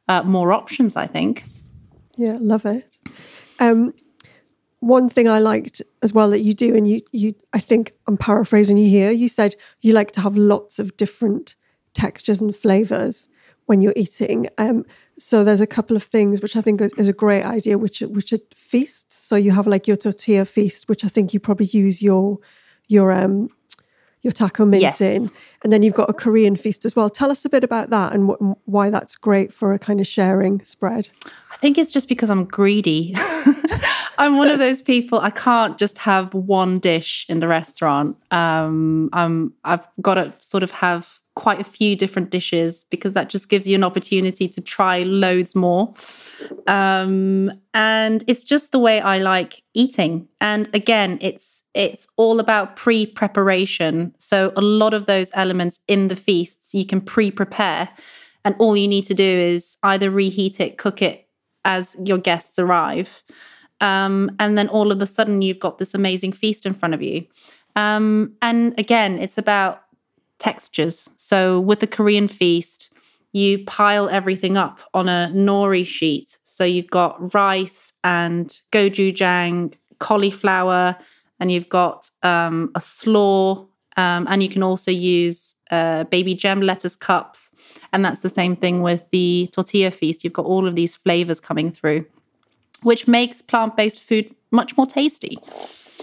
uh, 0.08 0.24
more 0.24 0.54
options, 0.54 0.96
I 0.96 1.08
think. 1.08 1.46
Yeah, 2.16 2.38
love 2.40 2.66
it. 2.66 2.98
Um, 3.60 3.94
one 4.80 5.10
thing 5.10 5.28
I 5.28 5.40
liked 5.40 5.82
as 6.02 6.14
well 6.14 6.30
that 6.30 6.42
you 6.42 6.54
do, 6.54 6.76
and 6.76 6.88
you, 6.88 7.00
you, 7.12 7.36
I 7.54 7.60
think 7.60 7.94
I'm 8.08 8.18
paraphrasing 8.18 8.78
you 8.78 8.90
here. 8.90 9.12
You 9.12 9.28
said 9.28 9.56
you 9.82 9.94
like 9.94 10.12
to 10.12 10.22
have 10.22 10.38
lots 10.38 10.80
of 10.80 10.96
different 10.96 11.56
textures 11.94 12.42
and 12.42 12.56
flavors 12.56 13.30
when 13.66 13.82
you're 13.82 13.94
eating. 13.96 14.48
Um, 14.58 14.86
so 15.20 15.44
there's 15.44 15.62
a 15.62 15.68
couple 15.68 15.98
of 15.98 16.04
things 16.04 16.42
which 16.42 16.56
I 16.56 16.62
think 16.62 16.82
is 16.98 17.10
a 17.10 17.14
great 17.14 17.44
idea, 17.44 17.78
which 17.78 18.00
which 18.00 18.32
are 18.32 18.40
feasts. 18.56 19.16
So 19.16 19.36
you 19.36 19.52
have 19.52 19.68
like 19.68 19.88
your 19.88 19.98
tortilla 19.98 20.46
feast, 20.46 20.88
which 20.88 21.04
I 21.04 21.10
think 21.10 21.34
you 21.34 21.40
probably 21.40 21.68
use 21.68 22.02
your 22.02 22.40
your 22.88 23.12
um 23.12 23.50
your 24.22 24.32
taco 24.32 24.66
mince 24.66 24.82
yes. 24.82 25.02
in, 25.02 25.30
and 25.64 25.72
then 25.72 25.84
you've 25.84 25.94
got 25.94 26.10
a 26.10 26.14
Korean 26.14 26.56
feast 26.56 26.86
as 26.86 26.96
well. 26.96 27.10
Tell 27.10 27.32
us 27.32 27.46
a 27.46 27.50
bit 27.50 27.64
about 27.64 27.90
that 27.90 28.14
and 28.14 28.30
wh- 28.30 28.68
why 28.68 28.90
that's 28.90 29.16
great 29.16 29.54
for 29.54 29.74
a 29.74 29.80
kind 29.80 30.00
of 30.00 30.08
sharing 30.08 30.64
spread. 30.64 31.10
I 31.52 31.58
think 31.58 31.78
it's 31.78 31.92
just 31.92 32.10
because 32.10 32.30
I'm 32.30 32.46
greedy. 32.46 33.16
I'm 34.18 34.38
one 34.38 34.50
of 34.50 34.60
those 34.60 34.82
people. 34.82 35.20
I 35.20 35.30
can't 35.30 35.78
just 35.78 35.98
have 36.00 36.34
one 36.34 36.80
dish 36.80 37.26
in 37.30 37.40
the 37.40 37.48
restaurant. 37.48 38.18
Um, 38.32 39.10
I'm 39.14 39.54
I've 39.64 39.86
got 40.02 40.16
to 40.16 40.34
sort 40.40 40.64
of 40.64 40.72
have 40.72 41.20
quite 41.40 41.62
a 41.62 41.64
few 41.64 41.96
different 41.96 42.32
dishes 42.32 42.84
because 42.90 43.14
that 43.14 43.30
just 43.30 43.48
gives 43.48 43.66
you 43.66 43.74
an 43.74 43.84
opportunity 43.84 44.46
to 44.50 44.60
try 44.60 45.04
loads 45.04 45.56
more. 45.56 45.94
Um, 46.68 47.50
and 47.74 48.26
it's 48.28 48.44
just 48.44 48.74
the 48.74 48.80
way 48.80 49.00
I 49.00 49.20
like 49.20 49.64
eating. 49.74 50.28
And 50.42 50.70
again, 50.74 51.18
it's 51.22 51.64
it's 51.74 52.10
all 52.18 52.42
about 52.42 52.76
pre-preparation. 52.76 54.14
So 54.18 54.52
a 54.58 54.62
lot 54.62 54.94
of 54.94 55.06
those 55.06 55.32
elements 55.34 55.80
in 55.88 56.10
the 56.10 56.16
feasts 56.18 56.76
you 56.76 56.86
can 56.86 57.00
pre-prepare, 57.00 57.88
and 58.44 58.54
all 58.60 58.76
you 58.76 58.90
need 58.90 59.06
to 59.06 59.14
do 59.14 59.24
is 59.54 59.78
either 59.84 60.12
reheat 60.12 60.60
it, 60.60 60.78
cook 60.78 61.02
it 61.02 61.26
as 61.64 61.96
your 62.04 62.18
guests 62.18 62.60
arrive. 62.60 63.24
Um, 63.80 64.30
and 64.40 64.58
then 64.58 64.68
all 64.68 64.92
of 64.92 65.02
a 65.02 65.08
sudden 65.08 65.42
you've 65.42 65.60
got 65.60 65.78
this 65.78 65.94
amazing 65.94 66.34
feast 66.34 66.66
in 66.66 66.74
front 66.74 66.94
of 66.94 67.02
you. 67.02 67.26
Um, 67.78 68.34
and 68.42 68.78
again, 68.78 69.20
it's 69.20 69.38
about 69.38 69.84
textures. 70.40 71.10
So 71.18 71.60
with 71.60 71.80
the 71.80 71.88
Korean 71.88 72.28
feast, 72.28 72.90
you 73.32 73.64
pile 73.66 74.10
everything 74.10 74.58
up 74.58 74.80
on 74.94 75.08
a 75.08 75.32
nori 75.36 75.86
sheet. 75.86 76.40
So 76.44 76.64
you've 76.64 76.90
got 76.90 77.34
rice 77.34 77.94
and 78.04 78.60
gochujang, 78.72 79.74
cauliflower, 80.00 80.98
and 81.40 81.52
you've 81.52 81.70
got 81.70 82.10
um, 82.24 82.72
a 82.76 82.82
slaw, 82.82 83.66
um, 83.98 84.28
and 84.30 84.42
you 84.42 84.50
can 84.50 84.64
also 84.64 84.92
use 84.92 85.56
uh, 85.72 86.06
baby 86.06 86.34
gem 86.34 86.62
lettuce 86.62 86.96
cups. 86.96 87.52
And 87.94 88.04
that's 88.04 88.22
the 88.22 88.30
same 88.30 88.56
thing 88.56 88.82
with 88.82 89.04
the 89.12 89.50
tortilla 89.52 89.92
feast. 89.92 90.24
You've 90.24 90.34
got 90.34 90.46
all 90.46 90.68
of 90.68 90.76
these 90.76 90.96
flavors 90.96 91.40
coming 91.40 91.72
through, 91.72 92.06
which 92.82 93.08
makes 93.08 93.42
plant 93.42 93.78
based 93.78 94.02
food 94.02 94.34
much 94.52 94.76
more 94.76 94.88
tasty. 94.88 95.38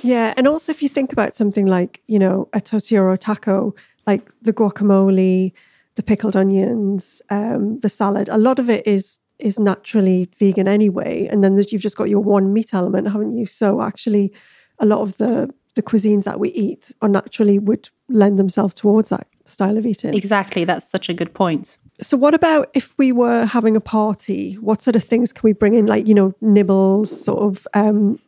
Yeah. 0.02 0.34
And 0.36 0.46
also, 0.46 0.70
if 0.70 0.82
you 0.82 0.88
think 0.88 1.12
about 1.12 1.34
something 1.34 1.66
like, 1.66 2.02
you 2.06 2.18
know, 2.18 2.48
a 2.52 2.60
tortilla 2.60 3.02
or 3.02 3.16
taco, 3.16 3.74
like 4.06 4.30
the 4.42 4.52
guacamole, 4.52 5.52
the 5.96 6.02
pickled 6.02 6.36
onions, 6.36 7.22
um, 7.30 7.78
the 7.80 7.88
salad. 7.88 8.28
A 8.28 8.38
lot 8.38 8.58
of 8.58 8.70
it 8.70 8.86
is 8.86 9.18
is 9.38 9.58
naturally 9.58 10.28
vegan 10.38 10.66
anyway, 10.68 11.28
and 11.30 11.44
then 11.44 11.58
you've 11.70 11.82
just 11.82 11.96
got 11.96 12.08
your 12.08 12.20
one 12.20 12.52
meat 12.52 12.72
element, 12.72 13.08
haven't 13.08 13.34
you? 13.34 13.46
So 13.46 13.82
actually, 13.82 14.32
a 14.78 14.86
lot 14.86 15.00
of 15.00 15.16
the 15.18 15.52
the 15.74 15.82
cuisines 15.82 16.24
that 16.24 16.40
we 16.40 16.48
eat 16.50 16.92
are 17.02 17.08
naturally 17.08 17.58
would 17.58 17.90
lend 18.08 18.38
themselves 18.38 18.74
towards 18.74 19.10
that 19.10 19.26
style 19.44 19.76
of 19.76 19.86
eating. 19.86 20.14
Exactly, 20.14 20.64
that's 20.64 20.90
such 20.90 21.08
a 21.08 21.14
good 21.14 21.34
point. 21.34 21.76
So, 22.02 22.16
what 22.16 22.34
about 22.34 22.70
if 22.74 22.96
we 22.98 23.12
were 23.12 23.46
having 23.46 23.76
a 23.76 23.80
party? 23.80 24.54
What 24.54 24.82
sort 24.82 24.96
of 24.96 25.04
things 25.04 25.32
can 25.32 25.42
we 25.44 25.52
bring 25.52 25.74
in? 25.74 25.86
Like, 25.86 26.08
you 26.08 26.14
know, 26.14 26.34
nibbles, 26.40 27.24
sort 27.24 27.38
of 27.38 27.66
um, 27.74 28.18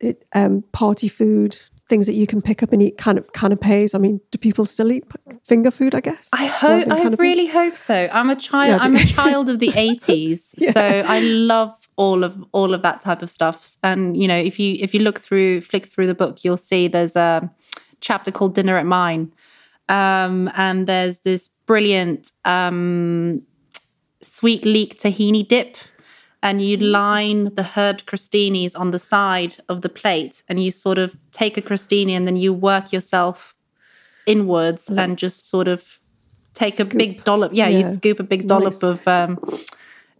it, 0.00 0.24
um, 0.34 0.62
party 0.72 1.08
food, 1.08 1.58
things 1.94 2.06
that 2.06 2.14
you 2.14 2.26
can 2.26 2.42
pick 2.42 2.60
up 2.60 2.72
and 2.72 2.82
eat 2.82 2.98
kind 2.98 3.18
of 3.18 3.32
canapes. 3.32 3.94
I 3.94 3.98
mean, 3.98 4.20
do 4.32 4.38
people 4.38 4.64
still 4.64 4.90
eat 4.90 5.04
finger 5.44 5.70
food? 5.70 5.94
I 5.94 6.00
guess. 6.00 6.28
I 6.32 6.46
hope. 6.46 6.90
I 6.90 7.06
really 7.10 7.46
hope 7.46 7.78
so. 7.78 8.08
I'm 8.12 8.30
a 8.30 8.34
child. 8.34 8.70
Yeah, 8.70 8.78
I'm 8.80 8.96
a 8.96 9.04
child 9.18 9.48
of 9.48 9.60
the 9.60 9.68
'80s, 9.68 10.54
yeah. 10.58 10.72
so 10.72 10.82
I 10.82 11.20
love 11.20 11.72
all 11.94 12.24
of 12.24 12.32
all 12.50 12.74
of 12.74 12.82
that 12.82 13.00
type 13.00 13.22
of 13.22 13.30
stuff. 13.30 13.76
And 13.84 14.16
you 14.16 14.26
know, 14.26 14.36
if 14.36 14.58
you 14.58 14.76
if 14.80 14.92
you 14.92 15.00
look 15.00 15.20
through, 15.20 15.60
flick 15.60 15.86
through 15.86 16.08
the 16.08 16.16
book, 16.16 16.42
you'll 16.42 16.56
see 16.56 16.88
there's 16.88 17.14
a 17.14 17.48
chapter 18.00 18.32
called 18.32 18.56
"Dinner 18.56 18.76
at 18.76 18.86
Mine," 18.86 19.32
um, 19.88 20.50
and 20.56 20.88
there's 20.88 21.18
this 21.18 21.48
brilliant 21.66 22.32
um, 22.44 23.40
sweet 24.20 24.64
leek 24.64 24.98
tahini 24.98 25.46
dip 25.46 25.76
and 26.44 26.60
you 26.60 26.76
line 26.76 27.44
the 27.54 27.62
herbed 27.62 28.04
crostinis 28.04 28.78
on 28.78 28.90
the 28.90 28.98
side 28.98 29.56
of 29.70 29.80
the 29.80 29.88
plate 29.88 30.42
and 30.46 30.62
you 30.62 30.70
sort 30.70 30.98
of 30.98 31.16
take 31.32 31.56
a 31.56 31.62
crostini 31.62 32.12
and 32.12 32.28
then 32.28 32.36
you 32.36 32.52
work 32.52 32.92
yourself 32.92 33.56
inwards 34.26 34.88
mm. 34.88 35.02
and 35.02 35.18
just 35.18 35.46
sort 35.46 35.66
of 35.66 35.98
take 36.52 36.74
scoop. 36.74 36.92
a 36.92 36.96
big 36.96 37.24
dollop 37.24 37.50
yeah, 37.54 37.66
yeah, 37.68 37.78
you 37.78 37.82
scoop 37.82 38.20
a 38.20 38.22
big 38.22 38.46
dollop 38.46 38.74
nice. 38.74 38.82
of 38.82 39.08
um, 39.08 39.38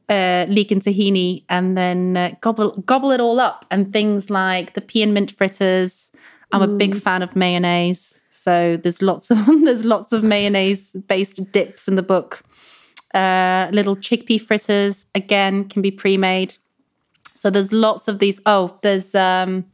uh, 0.09 0.47
leek 0.49 0.71
and 0.71 0.81
tahini 0.81 1.45
and 1.51 1.77
then 1.77 2.17
uh, 2.17 2.31
gobble 2.41 2.71
gobble 2.87 3.11
it 3.11 3.21
all 3.21 3.39
up 3.39 3.67
and 3.71 3.93
things 3.93 4.31
like 4.31 4.73
the 4.73 4.81
pea 4.81 5.03
and 5.03 5.13
mint 5.13 5.31
fritters 5.31 6.11
i'm 6.53 6.63
mm. 6.63 6.65
a 6.65 6.77
big 6.79 6.95
mm. 6.95 7.03
fan 7.03 7.23
of 7.23 7.37
mayonnaise 7.37 8.23
so 8.31 8.79
there's 8.83 9.03
lots 9.03 9.31
of 9.31 9.39
there's 9.65 9.85
lots 9.85 10.11
of 10.11 10.25
mayonnaise 10.25 10.97
based 11.07 11.53
dips 11.53 11.87
in 11.87 11.97
the 11.97 12.03
book 12.03 12.43
uh, 13.15 13.69
little 13.73 13.97
chickpea 13.97 14.41
fritters, 14.41 15.07
again, 15.15 15.69
can 15.69 15.81
be 15.83 15.91
pre 15.91 16.17
made. 16.17 16.57
So 17.35 17.51
there's 17.51 17.73
lots 17.73 18.09
of 18.09 18.19
these. 18.19 18.41
Oh, 18.47 18.79
there's 18.83 19.15
um, 19.15 19.65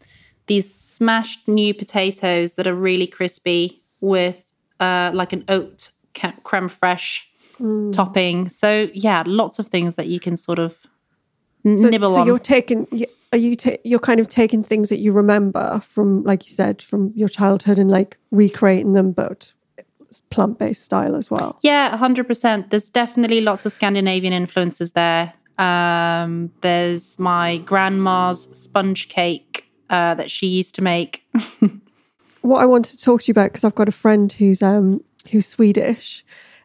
these 0.46 0.72
smashed 0.72 1.46
new 1.48 1.72
potatoes 1.72 2.54
that 2.54 2.66
are 2.66 2.74
really 2.74 3.06
crispy 3.06 3.82
with 4.00 4.42
uh, 4.80 5.10
like 5.14 5.32
an 5.32 5.44
oat 5.48 5.90
creme 6.42 6.68
fraiche 6.68 7.24
mm. 7.60 7.92
topping. 7.92 8.48
So 8.48 8.88
yeah, 8.92 9.22
lots 9.26 9.58
of 9.58 9.68
things 9.68 9.96
that 9.96 10.08
you 10.08 10.20
can 10.20 10.36
sort 10.36 10.58
of 10.58 10.78
so, 11.64 11.88
nibble 11.88 12.14
so 12.14 12.22
on. 12.22 12.26
you're 12.26 12.38
taking, 12.38 12.88
are 13.32 13.38
you, 13.38 13.54
ta- 13.54 13.76
you're 13.84 14.00
kind 14.00 14.18
of 14.18 14.28
taking 14.28 14.62
things 14.62 14.88
that 14.88 14.98
you 14.98 15.12
remember 15.12 15.80
from, 15.80 16.24
like 16.24 16.46
you 16.46 16.52
said, 16.52 16.82
from 16.82 17.12
your 17.14 17.28
childhood 17.28 17.78
and 17.78 17.90
like 17.90 18.18
recreating 18.30 18.94
them, 18.94 19.12
but 19.12 19.52
plant 20.30 20.58
based 20.58 20.82
style 20.82 21.14
as 21.14 21.30
well. 21.30 21.58
Yeah, 21.62 21.96
100%. 21.96 22.70
There's 22.70 22.90
definitely 22.90 23.40
lots 23.40 23.66
of 23.66 23.72
Scandinavian 23.72 24.32
influences 24.32 24.92
there. 24.92 25.32
Um, 25.58 26.50
there's 26.62 27.18
my 27.18 27.58
grandma's 27.58 28.48
sponge 28.52 29.08
cake 29.08 29.70
uh, 29.90 30.14
that 30.14 30.30
she 30.30 30.46
used 30.46 30.74
to 30.76 30.82
make. 30.82 31.24
what 32.40 32.62
I 32.62 32.66
wanted 32.66 32.98
to 32.98 33.04
talk 33.04 33.22
to 33.22 33.28
you 33.28 33.32
about, 33.32 33.50
because 33.50 33.64
I've 33.64 33.74
got 33.74 33.88
a 33.88 33.92
friend 33.92 34.32
who's 34.32 34.62
um, 34.62 35.04
who's 35.30 35.46
Swedish, 35.46 36.24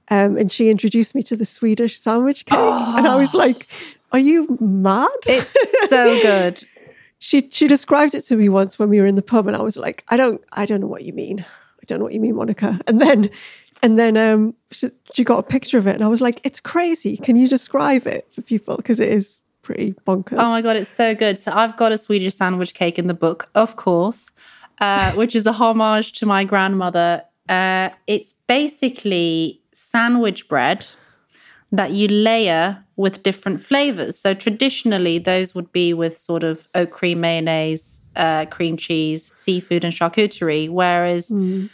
um, 0.10 0.38
and 0.38 0.52
she 0.52 0.70
introduced 0.70 1.16
me 1.16 1.22
to 1.24 1.36
the 1.36 1.46
Swedish 1.46 2.00
sandwich 2.00 2.46
cake, 2.46 2.58
oh. 2.58 2.94
and 2.98 3.08
I 3.08 3.16
was 3.16 3.34
like, 3.34 3.68
"Are 4.12 4.20
you 4.20 4.58
mad?" 4.62 5.10
It's 5.26 5.90
so 5.90 6.06
good. 6.22 6.66
she 7.20 7.50
she 7.50 7.68
described 7.68 8.16
it 8.16 8.22
to 8.22 8.38
me 8.38 8.48
once 8.48 8.80
when 8.80 8.90
we 8.90 9.02
were 9.02 9.08
in 9.08 9.16
the 9.16 9.22
pub, 9.22 9.48
and 9.48 9.58
I 9.58 9.62
was 9.62 9.76
like, 9.76 10.06
"I 10.08 10.18
don't 10.18 10.42
I 10.54 10.66
don't 10.66 10.80
know 10.80 10.88
what 10.88 11.04
you 11.04 11.14
mean." 11.14 11.46
Don't 11.86 12.00
know 12.00 12.06
what 12.06 12.14
you 12.14 12.20
mean, 12.20 12.36
Monica. 12.36 12.80
And 12.88 13.02
then, 13.02 13.30
and 13.82 14.00
then 14.00 14.18
um, 14.18 14.54
she, 14.72 14.90
she 15.14 15.24
got 15.24 15.40
a 15.40 15.44
picture 15.44 15.78
of 15.78 15.88
it, 15.88 15.96
and 15.96 16.04
I 16.04 16.08
was 16.08 16.22
like, 16.22 16.42
it's 16.44 16.60
crazy. 16.60 17.18
Can 17.18 17.36
you 17.36 17.48
describe 17.48 18.08
it 18.08 18.28
for 18.32 18.42
people? 18.42 18.78
Because 18.78 19.00
it 19.00 19.10
is 19.10 19.40
pretty 19.62 19.94
bonkers. 20.08 20.38
Oh 20.38 20.52
my 20.52 20.62
god, 20.62 20.76
it's 20.76 20.90
so 20.90 21.16
good. 21.16 21.40
So 21.40 21.52
I've 21.52 21.76
got 21.76 21.92
a 21.92 21.98
Swedish 21.98 22.36
sandwich 22.36 22.74
cake 22.74 23.00
in 23.00 23.08
the 23.08 23.14
book, 23.14 23.50
of 23.56 23.76
course, 23.76 24.32
uh, 24.80 25.12
which 25.14 25.36
is 25.36 25.46
a 25.46 25.52
homage 25.52 26.14
to 26.14 26.26
my 26.26 26.44
grandmother. 26.44 27.24
Uh, 27.50 27.90
it's 28.08 28.34
basically 28.48 29.62
sandwich 29.72 30.48
bread 30.48 30.86
that 31.72 31.92
you 31.92 32.08
layer 32.08 32.84
with 32.96 33.24
different 33.24 33.62
flavors. 33.62 34.18
So 34.18 34.34
traditionally, 34.34 35.18
those 35.20 35.54
would 35.56 35.72
be 35.72 35.94
with 35.94 36.18
sort 36.18 36.44
of 36.44 36.68
oat 36.76 36.92
cream 36.92 37.20
mayonnaise, 37.22 38.02
uh, 38.16 38.46
cream 38.46 38.78
cheese, 38.78 39.32
seafood, 39.34 39.84
and 39.84 39.94
charcuterie. 39.94 40.70
Whereas 40.70 41.30
mm. 41.30 41.70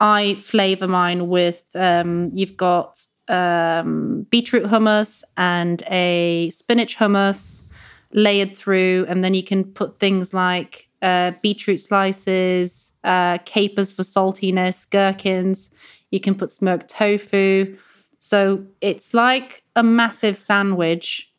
I 0.00 0.34
flavor 0.36 0.88
mine 0.88 1.28
with 1.28 1.62
um, 1.74 2.30
you've 2.32 2.56
got 2.56 3.06
um, 3.28 4.26
beetroot 4.30 4.64
hummus 4.64 5.22
and 5.36 5.82
a 5.90 6.50
spinach 6.50 6.96
hummus 6.96 7.64
layered 8.12 8.56
through, 8.56 9.06
and 9.08 9.24
then 9.24 9.34
you 9.34 9.42
can 9.42 9.64
put 9.64 9.98
things 9.98 10.32
like 10.32 10.88
uh, 11.02 11.32
beetroot 11.42 11.80
slices, 11.80 12.92
uh, 13.04 13.38
capers 13.44 13.92
for 13.92 14.02
saltiness, 14.02 14.88
gherkins. 14.88 15.70
You 16.10 16.20
can 16.20 16.34
put 16.34 16.50
smoked 16.50 16.88
tofu. 16.88 17.76
So 18.20 18.64
it's 18.80 19.12
like 19.12 19.64
a 19.76 19.82
massive 19.82 20.38
sandwich 20.38 21.30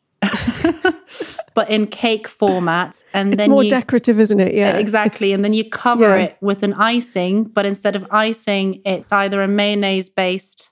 but 1.54 1.70
in 1.70 1.86
cake 1.86 2.28
format. 2.28 3.02
And 3.12 3.32
it's 3.32 3.42
then 3.42 3.50
more 3.50 3.64
you, 3.64 3.70
decorative, 3.70 4.20
isn't 4.20 4.40
it? 4.40 4.54
Yeah, 4.54 4.76
exactly. 4.76 5.28
It's- 5.28 5.34
and 5.36 5.44
then 5.44 5.54
you 5.54 5.68
cover 5.68 6.16
yeah. 6.16 6.24
it 6.24 6.36
with 6.40 6.62
an 6.62 6.74
icing, 6.74 7.44
but 7.44 7.66
instead 7.66 7.96
of 7.96 8.06
icing, 8.10 8.82
it's 8.84 9.12
either 9.12 9.42
a 9.42 9.48
mayonnaise 9.48 10.08
based 10.08 10.70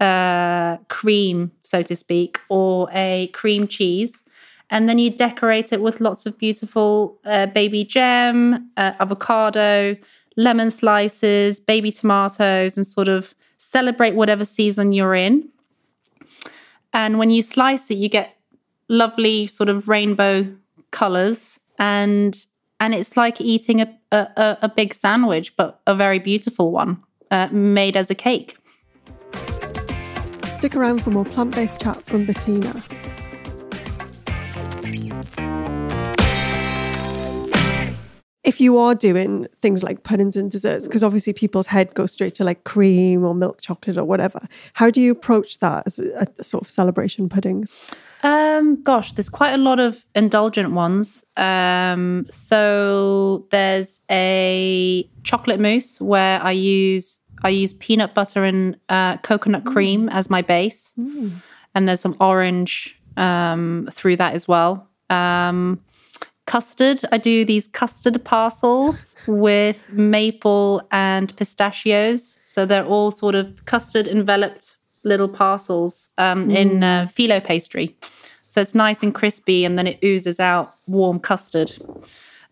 uh, 0.00 0.78
cream, 0.88 1.52
so 1.62 1.82
to 1.82 1.94
speak, 1.94 2.40
or 2.48 2.88
a 2.92 3.28
cream 3.28 3.68
cheese. 3.68 4.24
And 4.70 4.88
then 4.88 4.98
you 4.98 5.10
decorate 5.10 5.72
it 5.72 5.82
with 5.82 6.00
lots 6.00 6.26
of 6.26 6.38
beautiful 6.38 7.18
uh, 7.24 7.46
baby 7.46 7.84
gem, 7.84 8.70
uh, 8.76 8.92
avocado, 9.00 9.96
lemon 10.36 10.70
slices, 10.70 11.58
baby 11.60 11.90
tomatoes, 11.90 12.76
and 12.76 12.86
sort 12.86 13.08
of 13.08 13.34
celebrate 13.58 14.14
whatever 14.14 14.44
season 14.44 14.92
you're 14.92 15.14
in. 15.14 15.48
And 16.92 17.18
when 17.18 17.30
you 17.30 17.42
slice 17.42 17.90
it, 17.90 17.98
you 17.98 18.08
get 18.08 18.36
lovely 18.90 19.46
sort 19.46 19.68
of 19.68 19.88
rainbow 19.88 20.46
colors 20.90 21.58
and 21.78 22.46
and 22.80 22.94
it's 22.94 23.16
like 23.16 23.40
eating 23.40 23.82
a, 23.82 23.98
a, 24.10 24.58
a 24.62 24.68
big 24.74 24.94
sandwich, 24.94 25.54
but 25.56 25.80
a 25.86 25.94
very 25.94 26.18
beautiful 26.18 26.72
one 26.72 27.02
uh, 27.30 27.48
made 27.52 27.94
as 27.94 28.10
a 28.10 28.14
cake. 28.14 28.56
Stick 30.44 30.74
around 30.74 31.02
for 31.02 31.10
more 31.10 31.24
plant 31.24 31.54
based 31.54 31.80
chat 31.80 32.02
from 32.02 32.24
Bettina. 32.24 32.82
If 38.50 38.60
you 38.60 38.78
are 38.78 38.96
doing 38.96 39.46
things 39.54 39.84
like 39.84 40.02
puddings 40.02 40.34
and 40.34 40.50
desserts, 40.50 40.88
because 40.88 41.04
obviously 41.04 41.32
people's 41.32 41.68
head 41.68 41.94
goes 41.94 42.10
straight 42.10 42.34
to 42.34 42.42
like 42.42 42.64
cream 42.64 43.24
or 43.24 43.32
milk 43.32 43.60
chocolate 43.60 43.96
or 43.96 44.04
whatever, 44.04 44.40
how 44.72 44.90
do 44.90 45.00
you 45.00 45.12
approach 45.12 45.60
that 45.60 45.84
as 45.86 46.00
a, 46.00 46.26
a 46.36 46.42
sort 46.42 46.64
of 46.64 46.68
celebration 46.68 47.28
puddings? 47.28 47.76
Um, 48.24 48.82
gosh, 48.82 49.12
there's 49.12 49.28
quite 49.28 49.52
a 49.52 49.56
lot 49.56 49.78
of 49.78 50.04
indulgent 50.16 50.72
ones. 50.72 51.24
Um, 51.36 52.26
so 52.28 53.46
there's 53.52 54.00
a 54.10 55.08
chocolate 55.22 55.60
mousse 55.60 56.00
where 56.00 56.42
I 56.42 56.50
use 56.50 57.20
I 57.44 57.50
use 57.50 57.72
peanut 57.74 58.16
butter 58.16 58.42
and 58.42 58.76
uh, 58.88 59.18
coconut 59.18 59.64
cream 59.64 60.08
as 60.08 60.28
my 60.28 60.42
base, 60.42 60.92
and 61.76 61.88
there's 61.88 62.00
some 62.00 62.16
orange 62.18 63.00
um, 63.16 63.88
through 63.92 64.16
that 64.16 64.34
as 64.34 64.48
well. 64.48 64.88
Um, 65.08 65.78
custard, 66.50 67.00
I 67.12 67.18
do 67.18 67.44
these 67.44 67.68
custard 67.68 68.24
parcels 68.24 69.14
with 69.28 69.88
maple 69.92 70.82
and 70.90 71.34
pistachios. 71.36 72.40
So 72.42 72.66
they're 72.66 72.84
all 72.84 73.12
sort 73.12 73.36
of 73.36 73.64
custard 73.66 74.08
enveloped 74.08 74.76
little 75.04 75.28
parcels 75.28 76.10
um, 76.18 76.50
in 76.50 76.82
uh, 76.82 77.06
phyllo 77.06 77.42
pastry. 77.42 77.96
So 78.48 78.60
it's 78.60 78.74
nice 78.74 79.04
and 79.04 79.14
crispy, 79.14 79.64
and 79.64 79.78
then 79.78 79.86
it 79.86 80.00
oozes 80.02 80.40
out 80.40 80.74
warm 80.88 81.20
custard. 81.20 81.70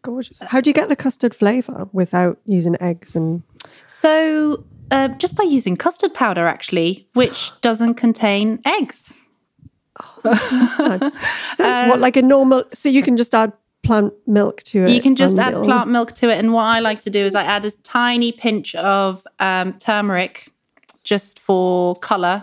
Gorgeous. 0.03 0.43
How 0.43 0.61
do 0.61 0.71
you 0.71 0.75
get 0.75 0.89
the 0.89 0.95
custard 0.95 1.35
flavour 1.35 1.89
without 1.93 2.39
using 2.45 2.77
eggs 2.81 3.17
and 3.17 3.43
So 3.89 4.63
uh, 4.93 5.09
just 5.09 5.35
by 5.35 5.43
using 5.43 5.77
custard 5.77 6.15
powder, 6.15 6.47
actually, 6.47 7.09
which 7.15 7.51
doesn't 7.63 7.95
contain 7.95 8.61
eggs. 8.65 9.13
add? 10.25 11.13
So 11.55 11.89
what 11.89 11.99
like 11.99 12.17
a 12.17 12.23
normal 12.23 12.63
so 12.73 12.89
you 12.89 13.03
can 13.03 13.17
just 13.17 13.35
add 13.35 13.53
plant 13.89 14.13
milk 14.27 14.63
to 14.65 14.85
it. 14.85 14.91
You 14.91 15.01
can 15.01 15.17
just 15.17 15.39
add 15.39 15.55
plant 15.55 15.91
milk 15.91 16.13
to 16.21 16.29
it. 16.29 16.39
And 16.39 16.53
what 16.53 16.65
I 16.65 16.81
like 16.81 17.01
to 17.01 17.11
do 17.11 17.25
is 17.25 17.35
I 17.35 17.43
add 17.43 17.65
a 17.65 17.71
tiny 17.83 18.33
pinch 18.33 18.75
of 18.75 19.27
um, 19.39 19.73
turmeric 19.79 20.53
just 21.05 21.41
for 21.41 21.97
color. 21.97 22.43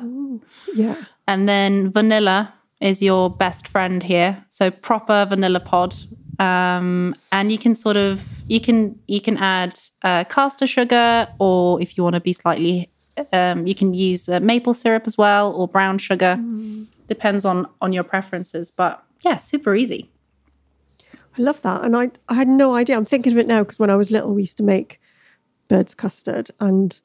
Yeah. 0.74 0.96
And 1.28 1.48
then 1.48 1.92
vanilla 1.92 2.54
is 2.82 3.02
your 3.02 3.30
best 3.30 3.68
friend 3.68 4.02
here. 4.04 4.44
So 4.50 4.72
proper 4.72 5.26
vanilla 5.30 5.60
pod. 5.60 5.96
Um, 6.40 7.16
and 7.32 7.52
you 7.52 7.58
can 7.58 7.76
sort 7.76 7.98
of 7.98 8.28
you 8.48 8.60
can 8.60 9.00
you 9.08 9.22
can 9.22 9.38
add 9.38 9.80
uh, 10.04 10.24
caster 10.26 10.68
sugar, 10.68 11.28
or 11.40 11.82
if 11.82 11.96
you 11.96 12.04
want 12.04 12.16
to 12.16 12.20
be 12.20 12.34
slightly, 12.34 12.92
um, 13.32 13.66
you 13.66 13.74
can 13.74 13.94
use 13.94 14.28
uh, 14.28 14.40
maple 14.42 14.74
syrup 14.74 15.04
as 15.06 15.18
well, 15.18 15.54
or 15.54 15.68
brown 15.68 15.98
sugar. 15.98 16.38
Depends 17.08 17.46
on 17.46 17.68
on 17.80 17.94
your 17.94 18.04
preferences. 18.04 18.70
But 18.70 19.02
yeah, 19.22 19.38
super 19.38 19.76
easy. 19.76 20.10
I 21.38 21.42
love 21.42 21.62
that. 21.62 21.84
And 21.84 21.96
I 21.96 22.12
I 22.30 22.36
had 22.36 22.48
no 22.48 22.76
idea. 22.76 22.96
I'm 22.96 23.06
thinking 23.06 23.34
of 23.34 23.38
it 23.38 23.48
now 23.48 23.64
because 23.64 23.80
when 23.80 23.90
I 23.90 23.96
was 23.96 24.12
little 24.12 24.34
we 24.34 24.44
used 24.44 24.58
to 24.58 24.64
make 24.64 25.00
bird's 25.68 25.94
custard 25.94 26.52
and 26.60 27.00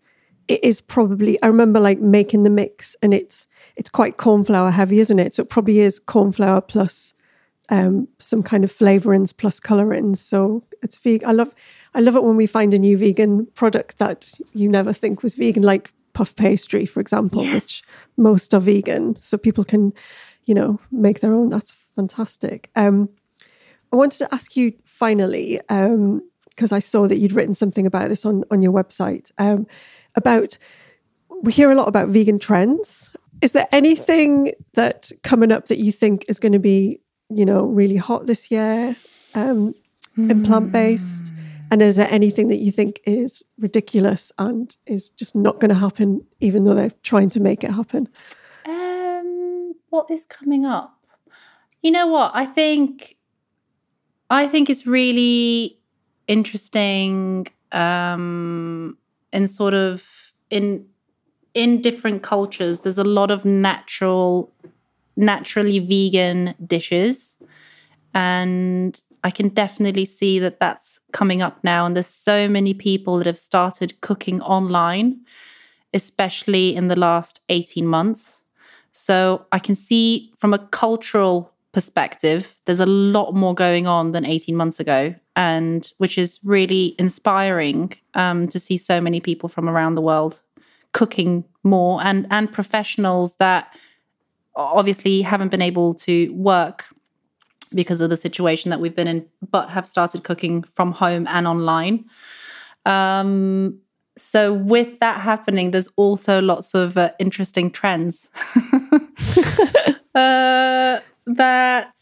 it 0.49 0.63
is 0.65 0.81
probably 0.81 1.41
I 1.43 1.47
remember 1.47 1.81
like 1.81 2.01
making 2.01 2.43
the 2.43 2.51
mix 2.51 2.97
and 3.03 3.15
it's 3.15 3.47
it's 3.77 3.91
quite 3.91 4.17
corn 4.17 4.45
flour 4.45 4.71
heavy, 4.71 5.01
isn't 5.01 5.19
it? 5.19 5.35
So 5.35 5.43
it 5.43 5.51
probably 5.51 5.81
is 5.81 5.99
corn 5.99 6.33
flour 6.33 6.61
plus 6.61 7.15
um, 7.71 8.09
some 8.19 8.43
kind 8.43 8.65
of 8.65 8.73
flavorings 8.73 9.35
plus 9.37 9.61
colorings. 9.61 10.21
So 10.21 10.65
it's 10.83 10.99
vegan. 10.99 11.29
I 11.29 11.33
love 11.33 11.55
I 11.95 12.01
love 12.01 12.17
it 12.17 12.25
when 12.25 12.37
we 12.37 12.47
find 12.47 12.75
a 12.75 12.79
new 12.79 12.99
vegan 12.99 13.47
product 13.55 13.99
that 13.99 14.35
you 14.53 14.69
never 14.69 14.93
think 14.93 15.23
was 15.23 15.35
vegan, 15.35 15.63
like 15.63 15.93
puff 16.13 16.35
pastry, 16.37 16.85
for 16.85 17.01
example, 17.01 17.45
which 17.45 17.83
most 18.17 18.53
are 18.55 18.61
vegan. 18.61 19.17
So 19.17 19.39
people 19.39 19.65
can, 19.65 19.93
you 20.45 20.55
know, 20.55 20.81
make 20.91 21.21
their 21.21 21.33
own. 21.33 21.49
That's 21.49 21.73
fantastic. 21.95 22.71
Um, 22.77 23.09
I 23.93 23.97
wanted 23.97 24.19
to 24.19 24.35
ask 24.35 24.57
you 24.57 24.73
finally, 24.85 25.61
because 25.69 26.73
I 26.73 26.79
saw 26.79 27.09
that 27.09 27.19
you'd 27.19 27.33
written 27.33 27.55
something 27.55 27.87
about 27.87 28.09
this 28.09 28.25
on, 28.25 28.45
on 28.51 28.63
your 28.63 28.73
website, 28.73 29.31
um, 29.39 29.67
about 30.15 30.59
we 31.43 31.53
hear 31.53 31.71
a 31.71 31.75
lot 31.75 31.89
about 31.89 32.09
vegan 32.09 32.39
trends. 32.39 33.11
Is 33.41 33.53
there 33.53 33.67
anything 33.73 34.53
that 34.75 35.11
coming 35.23 35.51
up 35.51 35.69
that 35.69 35.79
you 35.79 35.91
think 35.91 36.27
is 36.29 36.39
going 36.39 36.53
to 36.53 36.59
be, 36.59 37.01
you 37.31 37.47
know, 37.47 37.65
really 37.65 37.97
hot 37.97 38.27
this 38.27 38.51
year 38.51 38.95
um, 39.35 39.75
in 40.17 40.43
plant 40.43 40.73
based? 40.73 41.33
And 41.71 41.81
is 41.81 41.97
there 41.97 42.09
anything 42.11 42.49
that 42.49 42.59
you 42.59 42.71
think 42.73 43.01
is 43.07 43.43
ridiculous 43.59 44.33
and 44.39 44.77
is 44.87 45.09
just 45.09 45.35
not 45.35 45.61
going 45.61 45.69
to 45.71 45.77
happen, 45.77 46.27
even 46.41 46.65
though 46.65 46.75
they're 46.75 46.93
trying 47.03 47.31
to 47.31 47.41
make 47.41 47.65
it 47.65 47.71
happen? 47.71 48.09
Um, 48.67 49.75
what 49.89 50.11
is 50.11 50.27
coming 50.27 50.67
up? 50.67 50.99
You 51.81 51.93
know 51.93 52.09
what? 52.09 52.33
I 52.35 52.45
think 52.45 53.17
I 54.31 54.47
think 54.47 54.71
it's 54.71 54.87
really 54.87 55.79
interesting 56.27 57.49
um 57.73 58.97
in 59.33 59.47
sort 59.47 59.75
of 59.75 60.05
in 60.51 60.87
in 61.55 61.81
different 61.83 62.23
cultures 62.23 62.81
there's 62.81 62.99
a 62.99 63.05
lot 63.05 63.31
of 63.31 63.45
natural 63.45 64.53
naturally 65.17 65.79
vegan 65.81 66.55
dishes. 66.67 67.39
And 68.15 69.01
I 69.25 69.31
can 69.31 69.51
definitely 69.51 70.07
see 70.07 70.39
that 70.39 70.61
that's 70.61 71.01
coming 71.13 71.43
up 71.43 71.63
now. 71.63 71.85
And 71.87 71.95
there's 71.95 72.07
so 72.07 72.49
many 72.49 72.75
people 72.75 73.19
that 73.19 73.27
have 73.27 73.39
started 73.39 74.01
cooking 74.01 74.41
online 74.43 75.21
especially 75.95 76.77
in 76.77 76.89
the 76.89 76.97
last 76.97 77.41
18 77.49 77.87
months. 77.87 78.43
So 78.93 79.47
I 79.53 79.59
can 79.59 79.75
see 79.75 80.33
from 80.39 80.55
a 80.55 80.59
cultural 80.69 81.53
perspective, 81.73 82.61
there's 82.65 82.81
a 82.81 82.87
lot 82.87 83.35
more 83.35 83.55
going 83.55 83.87
on 83.87 84.13
than 84.13 84.25
18 84.25 84.57
months 84.57 84.81
ago, 84.81 85.15
and 85.37 85.93
which 85.99 86.19
is 86.19 86.41
really 86.43 86.95
inspiring 86.99 87.93
um, 88.15 88.49
to 88.49 88.59
see 88.59 88.77
so 88.77 89.01
many 89.01 89.21
people 89.21 89.49
from 89.49 89.69
around 89.69 89.95
the 89.95 90.03
world 90.03 90.41
cooking 90.93 91.45
more 91.63 92.01
and 92.03 92.27
and 92.31 92.53
professionals 92.53 93.37
that 93.37 93.73
obviously 94.57 95.23
haven't 95.23 95.51
been 95.51 95.63
able 95.63 95.95
to 95.95 96.33
work 96.35 96.87
because 97.73 98.01
of 98.01 98.11
the 98.11 98.17
situation 98.17 98.71
that 98.71 98.81
we've 98.81 98.97
been 98.97 99.07
in, 99.07 99.27
but 99.51 99.69
have 99.71 99.87
started 99.87 100.25
cooking 100.25 100.63
from 100.75 100.93
home 100.93 101.27
and 101.29 101.47
online. 101.47 102.05
Um, 102.85 103.79
so 104.17 104.53
with 104.53 104.99
that 104.99 105.21
happening, 105.21 105.71
there's 105.71 105.89
also 105.97 106.41
lots 106.43 106.75
of 106.75 106.99
uh, 106.99 107.13
interesting 107.19 107.71
trends. 107.71 108.31
uh, 110.15 110.99
that 111.37 111.95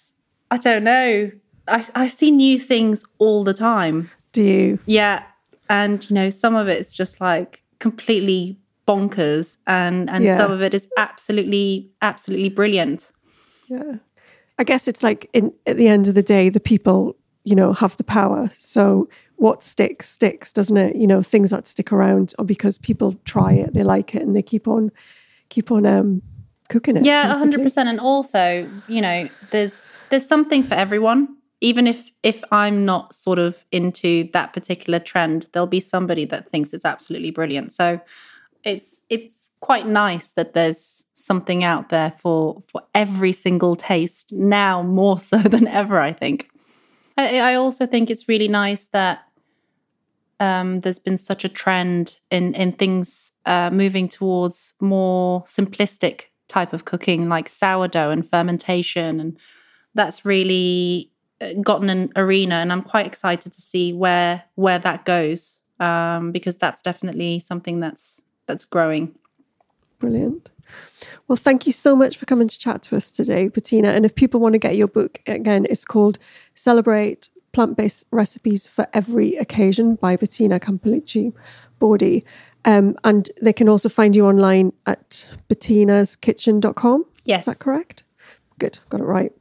I 0.50 0.58
don't 0.58 0.84
know. 0.84 1.30
I, 1.66 1.86
I 1.94 2.06
see 2.06 2.30
new 2.30 2.58
things 2.58 3.04
all 3.18 3.44
the 3.44 3.54
time. 3.54 4.10
Do 4.32 4.42
you? 4.42 4.78
Yeah, 4.86 5.22
and 5.68 6.08
you 6.08 6.14
know, 6.14 6.30
some 6.30 6.54
of 6.54 6.68
it's 6.68 6.94
just 6.94 7.20
like 7.20 7.62
completely 7.78 8.58
bonkers, 8.86 9.58
and 9.66 10.08
and 10.10 10.24
Yeah. 10.24 10.38
some 10.38 10.50
of 10.50 10.62
it 10.62 10.74
is 10.74 10.88
absolutely 10.96 11.90
absolutely 12.02 12.48
brilliant. 12.48 13.10
Yeah. 13.68 13.96
I 14.58 14.64
guess 14.64 14.88
it's 14.88 15.02
like 15.02 15.28
in 15.32 15.52
at 15.66 15.76
the 15.76 15.88
end 15.88 16.08
of 16.08 16.14
the 16.14 16.22
day, 16.22 16.48
the 16.48 16.58
people, 16.60 17.16
you 17.44 17.54
know, 17.54 17.72
have 17.72 17.96
the 17.96 18.04
power. 18.04 18.50
So 18.56 19.08
what 19.36 19.62
sticks, 19.62 20.08
sticks, 20.08 20.52
doesn't 20.52 20.76
it? 20.76 20.96
You 20.96 21.06
know, 21.06 21.22
things 21.22 21.50
that 21.50 21.68
stick 21.68 21.92
around 21.92 22.34
are 22.40 22.44
because 22.44 22.76
people 22.78 23.14
try 23.24 23.52
it, 23.52 23.74
they 23.74 23.84
like 23.84 24.14
it, 24.16 24.22
and 24.22 24.34
they 24.34 24.42
keep 24.42 24.66
on 24.66 24.90
keep 25.50 25.70
on 25.70 25.86
um 25.86 26.22
cooking 26.68 26.96
it. 26.96 27.04
Yeah, 27.04 27.26
hundred 27.35 27.62
percent. 27.62 27.88
And 27.88 28.00
also, 28.00 28.68
you 28.88 29.00
know, 29.00 29.28
there's 29.50 29.78
there's 30.11 30.26
something 30.26 30.62
for 30.62 30.74
everyone. 30.74 31.37
Even 31.61 31.87
if 31.87 32.12
if 32.22 32.44
I'm 32.52 32.85
not 32.85 33.14
sort 33.14 33.38
of 33.38 33.57
into 33.72 34.28
that 34.33 34.52
particular 34.52 35.00
trend, 35.00 35.48
there'll 35.52 35.66
be 35.66 35.81
somebody 35.81 36.24
that 36.26 36.48
thinks 36.48 36.72
it's 36.72 36.85
absolutely 36.85 37.31
brilliant. 37.31 37.72
So 37.72 38.00
it's 38.64 39.02
it's 39.09 39.50
quite 39.61 39.87
nice 39.87 40.33
that 40.33 40.52
there's 40.52 41.07
something 41.12 41.64
out 41.64 41.88
there 41.88 42.12
for 42.18 42.62
for 42.70 42.83
every 42.94 43.33
single 43.33 43.76
taste 43.76 44.33
now 44.33 44.83
more 44.83 45.18
so 45.18 45.38
than 45.38 45.66
ever. 45.66 46.00
I 46.00 46.12
think. 46.12 46.48
I, 47.16 47.40
I 47.40 47.54
also 47.54 47.87
think 47.87 48.11
it's 48.11 48.28
really 48.28 48.46
nice 48.46 48.87
that 48.92 49.24
um, 50.38 50.81
there's 50.83 51.00
been 51.00 51.16
such 51.16 51.44
a 51.44 51.48
trend 51.48 52.18
in 52.31 52.54
in 52.54 52.72
things 52.72 53.33
uh, 53.46 53.70
moving 53.70 54.09
towards 54.09 54.74
more 54.81 55.42
simplistic 55.42 56.26
type 56.48 56.72
of 56.72 56.84
cooking, 56.84 57.28
like 57.28 57.48
sourdough 57.48 58.11
and 58.11 58.28
fermentation, 58.28 59.20
and 59.20 59.37
that's 59.94 60.24
really 60.24 61.11
uh, 61.40 61.52
gotten 61.62 61.90
an 61.90 62.12
arena. 62.16 62.56
And 62.56 62.72
I'm 62.72 62.82
quite 62.82 63.06
excited 63.06 63.52
to 63.52 63.61
see 63.61 63.92
where 63.92 64.42
where 64.56 64.78
that 64.78 65.04
goes 65.04 65.61
um, 65.80 66.32
because 66.32 66.56
that's 66.56 66.82
definitely 66.82 67.38
something 67.40 67.80
that's 67.80 68.20
that's 68.46 68.64
growing. 68.64 69.14
Brilliant. 69.98 70.50
Well, 71.26 71.37
thank 71.37 71.66
you 71.66 71.72
so 71.72 71.96
much 71.96 72.16
for 72.16 72.26
coming 72.26 72.48
to 72.48 72.58
chat 72.58 72.82
to 72.84 72.96
us 72.96 73.11
today, 73.11 73.48
Bettina. 73.48 73.88
And 73.88 74.04
if 74.04 74.14
people 74.14 74.40
want 74.40 74.52
to 74.52 74.58
get 74.58 74.76
your 74.76 74.87
book, 74.87 75.20
again, 75.26 75.66
it's 75.68 75.84
called 75.84 76.18
Celebrate 76.54 77.30
plant 77.52 77.76
based 77.76 78.06
recipes 78.11 78.68
for 78.68 78.87
every 78.92 79.37
occasion 79.37 79.94
by 79.96 80.16
Bettina 80.16 80.61
Campolucci 80.61 81.32
Bordi. 81.80 82.24
Um, 82.68 82.96
and 83.02 83.31
they 83.40 83.54
can 83.54 83.66
also 83.66 83.88
find 83.88 84.14
you 84.14 84.26
online 84.26 84.74
at 84.85 85.26
bettinaskitchen.com. 85.48 87.07
Yes. 87.24 87.48
Is 87.48 87.54
that 87.54 87.64
correct? 87.64 88.04
Good, 88.59 88.78
got 88.90 89.00
it 89.00 89.04
right. 89.04 89.33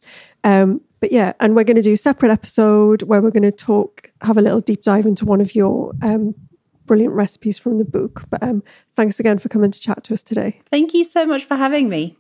Um, 0.46 0.80
but 1.02 1.12
yeah, 1.12 1.34
and 1.42 1.54
we're 1.54 1.66
going 1.66 1.76
to 1.76 1.82
do 1.82 1.92
a 1.92 1.98
separate 1.98 2.32
episode 2.32 3.04
where 3.04 3.22
we're 3.22 3.32
going 3.32 3.44
to 3.44 3.52
talk, 3.52 4.10
have 4.22 4.38
a 4.38 4.42
little 4.42 4.62
deep 4.62 4.82
dive 4.82 5.06
into 5.06 5.26
one 5.26 5.42
of 5.42 5.56
your 5.56 5.92
um, 6.02 6.36
brilliant 6.86 7.16
recipes 7.16 7.58
from 7.58 7.80
the 7.80 7.86
book. 7.86 8.24
But 8.30 8.42
um, 8.44 8.64
thanks 8.96 9.20
again 9.20 9.40
for 9.40 9.50
coming 9.50 9.72
to 9.72 9.80
chat 9.82 10.06
to 10.06 10.14
us 10.14 10.24
today. 10.24 10.62
Thank 10.72 10.94
you 10.94 11.04
so 11.04 11.26
much 11.26 11.44
for 11.44 11.58
having 11.58 11.90
me. 11.90 12.16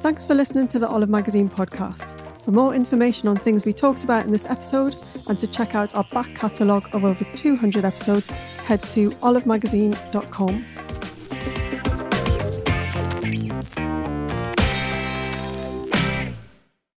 Thanks 0.00 0.24
for 0.24 0.34
listening 0.34 0.68
to 0.68 0.78
the 0.78 0.88
Olive 0.88 1.08
Magazine 1.08 1.48
podcast. 1.48 2.20
For 2.44 2.50
more 2.50 2.74
information 2.74 3.28
on 3.28 3.36
things 3.36 3.64
we 3.64 3.72
talked 3.72 4.04
about 4.04 4.24
in 4.24 4.30
this 4.30 4.50
episode 4.50 5.02
and 5.28 5.40
to 5.40 5.46
check 5.46 5.74
out 5.74 5.94
our 5.94 6.04
back 6.12 6.34
catalogue 6.34 6.94
of 6.94 7.04
over 7.04 7.24
200 7.36 7.84
episodes, 7.84 8.28
head 8.28 8.82
to 8.90 9.10
olivemagazine.com. 9.10 10.83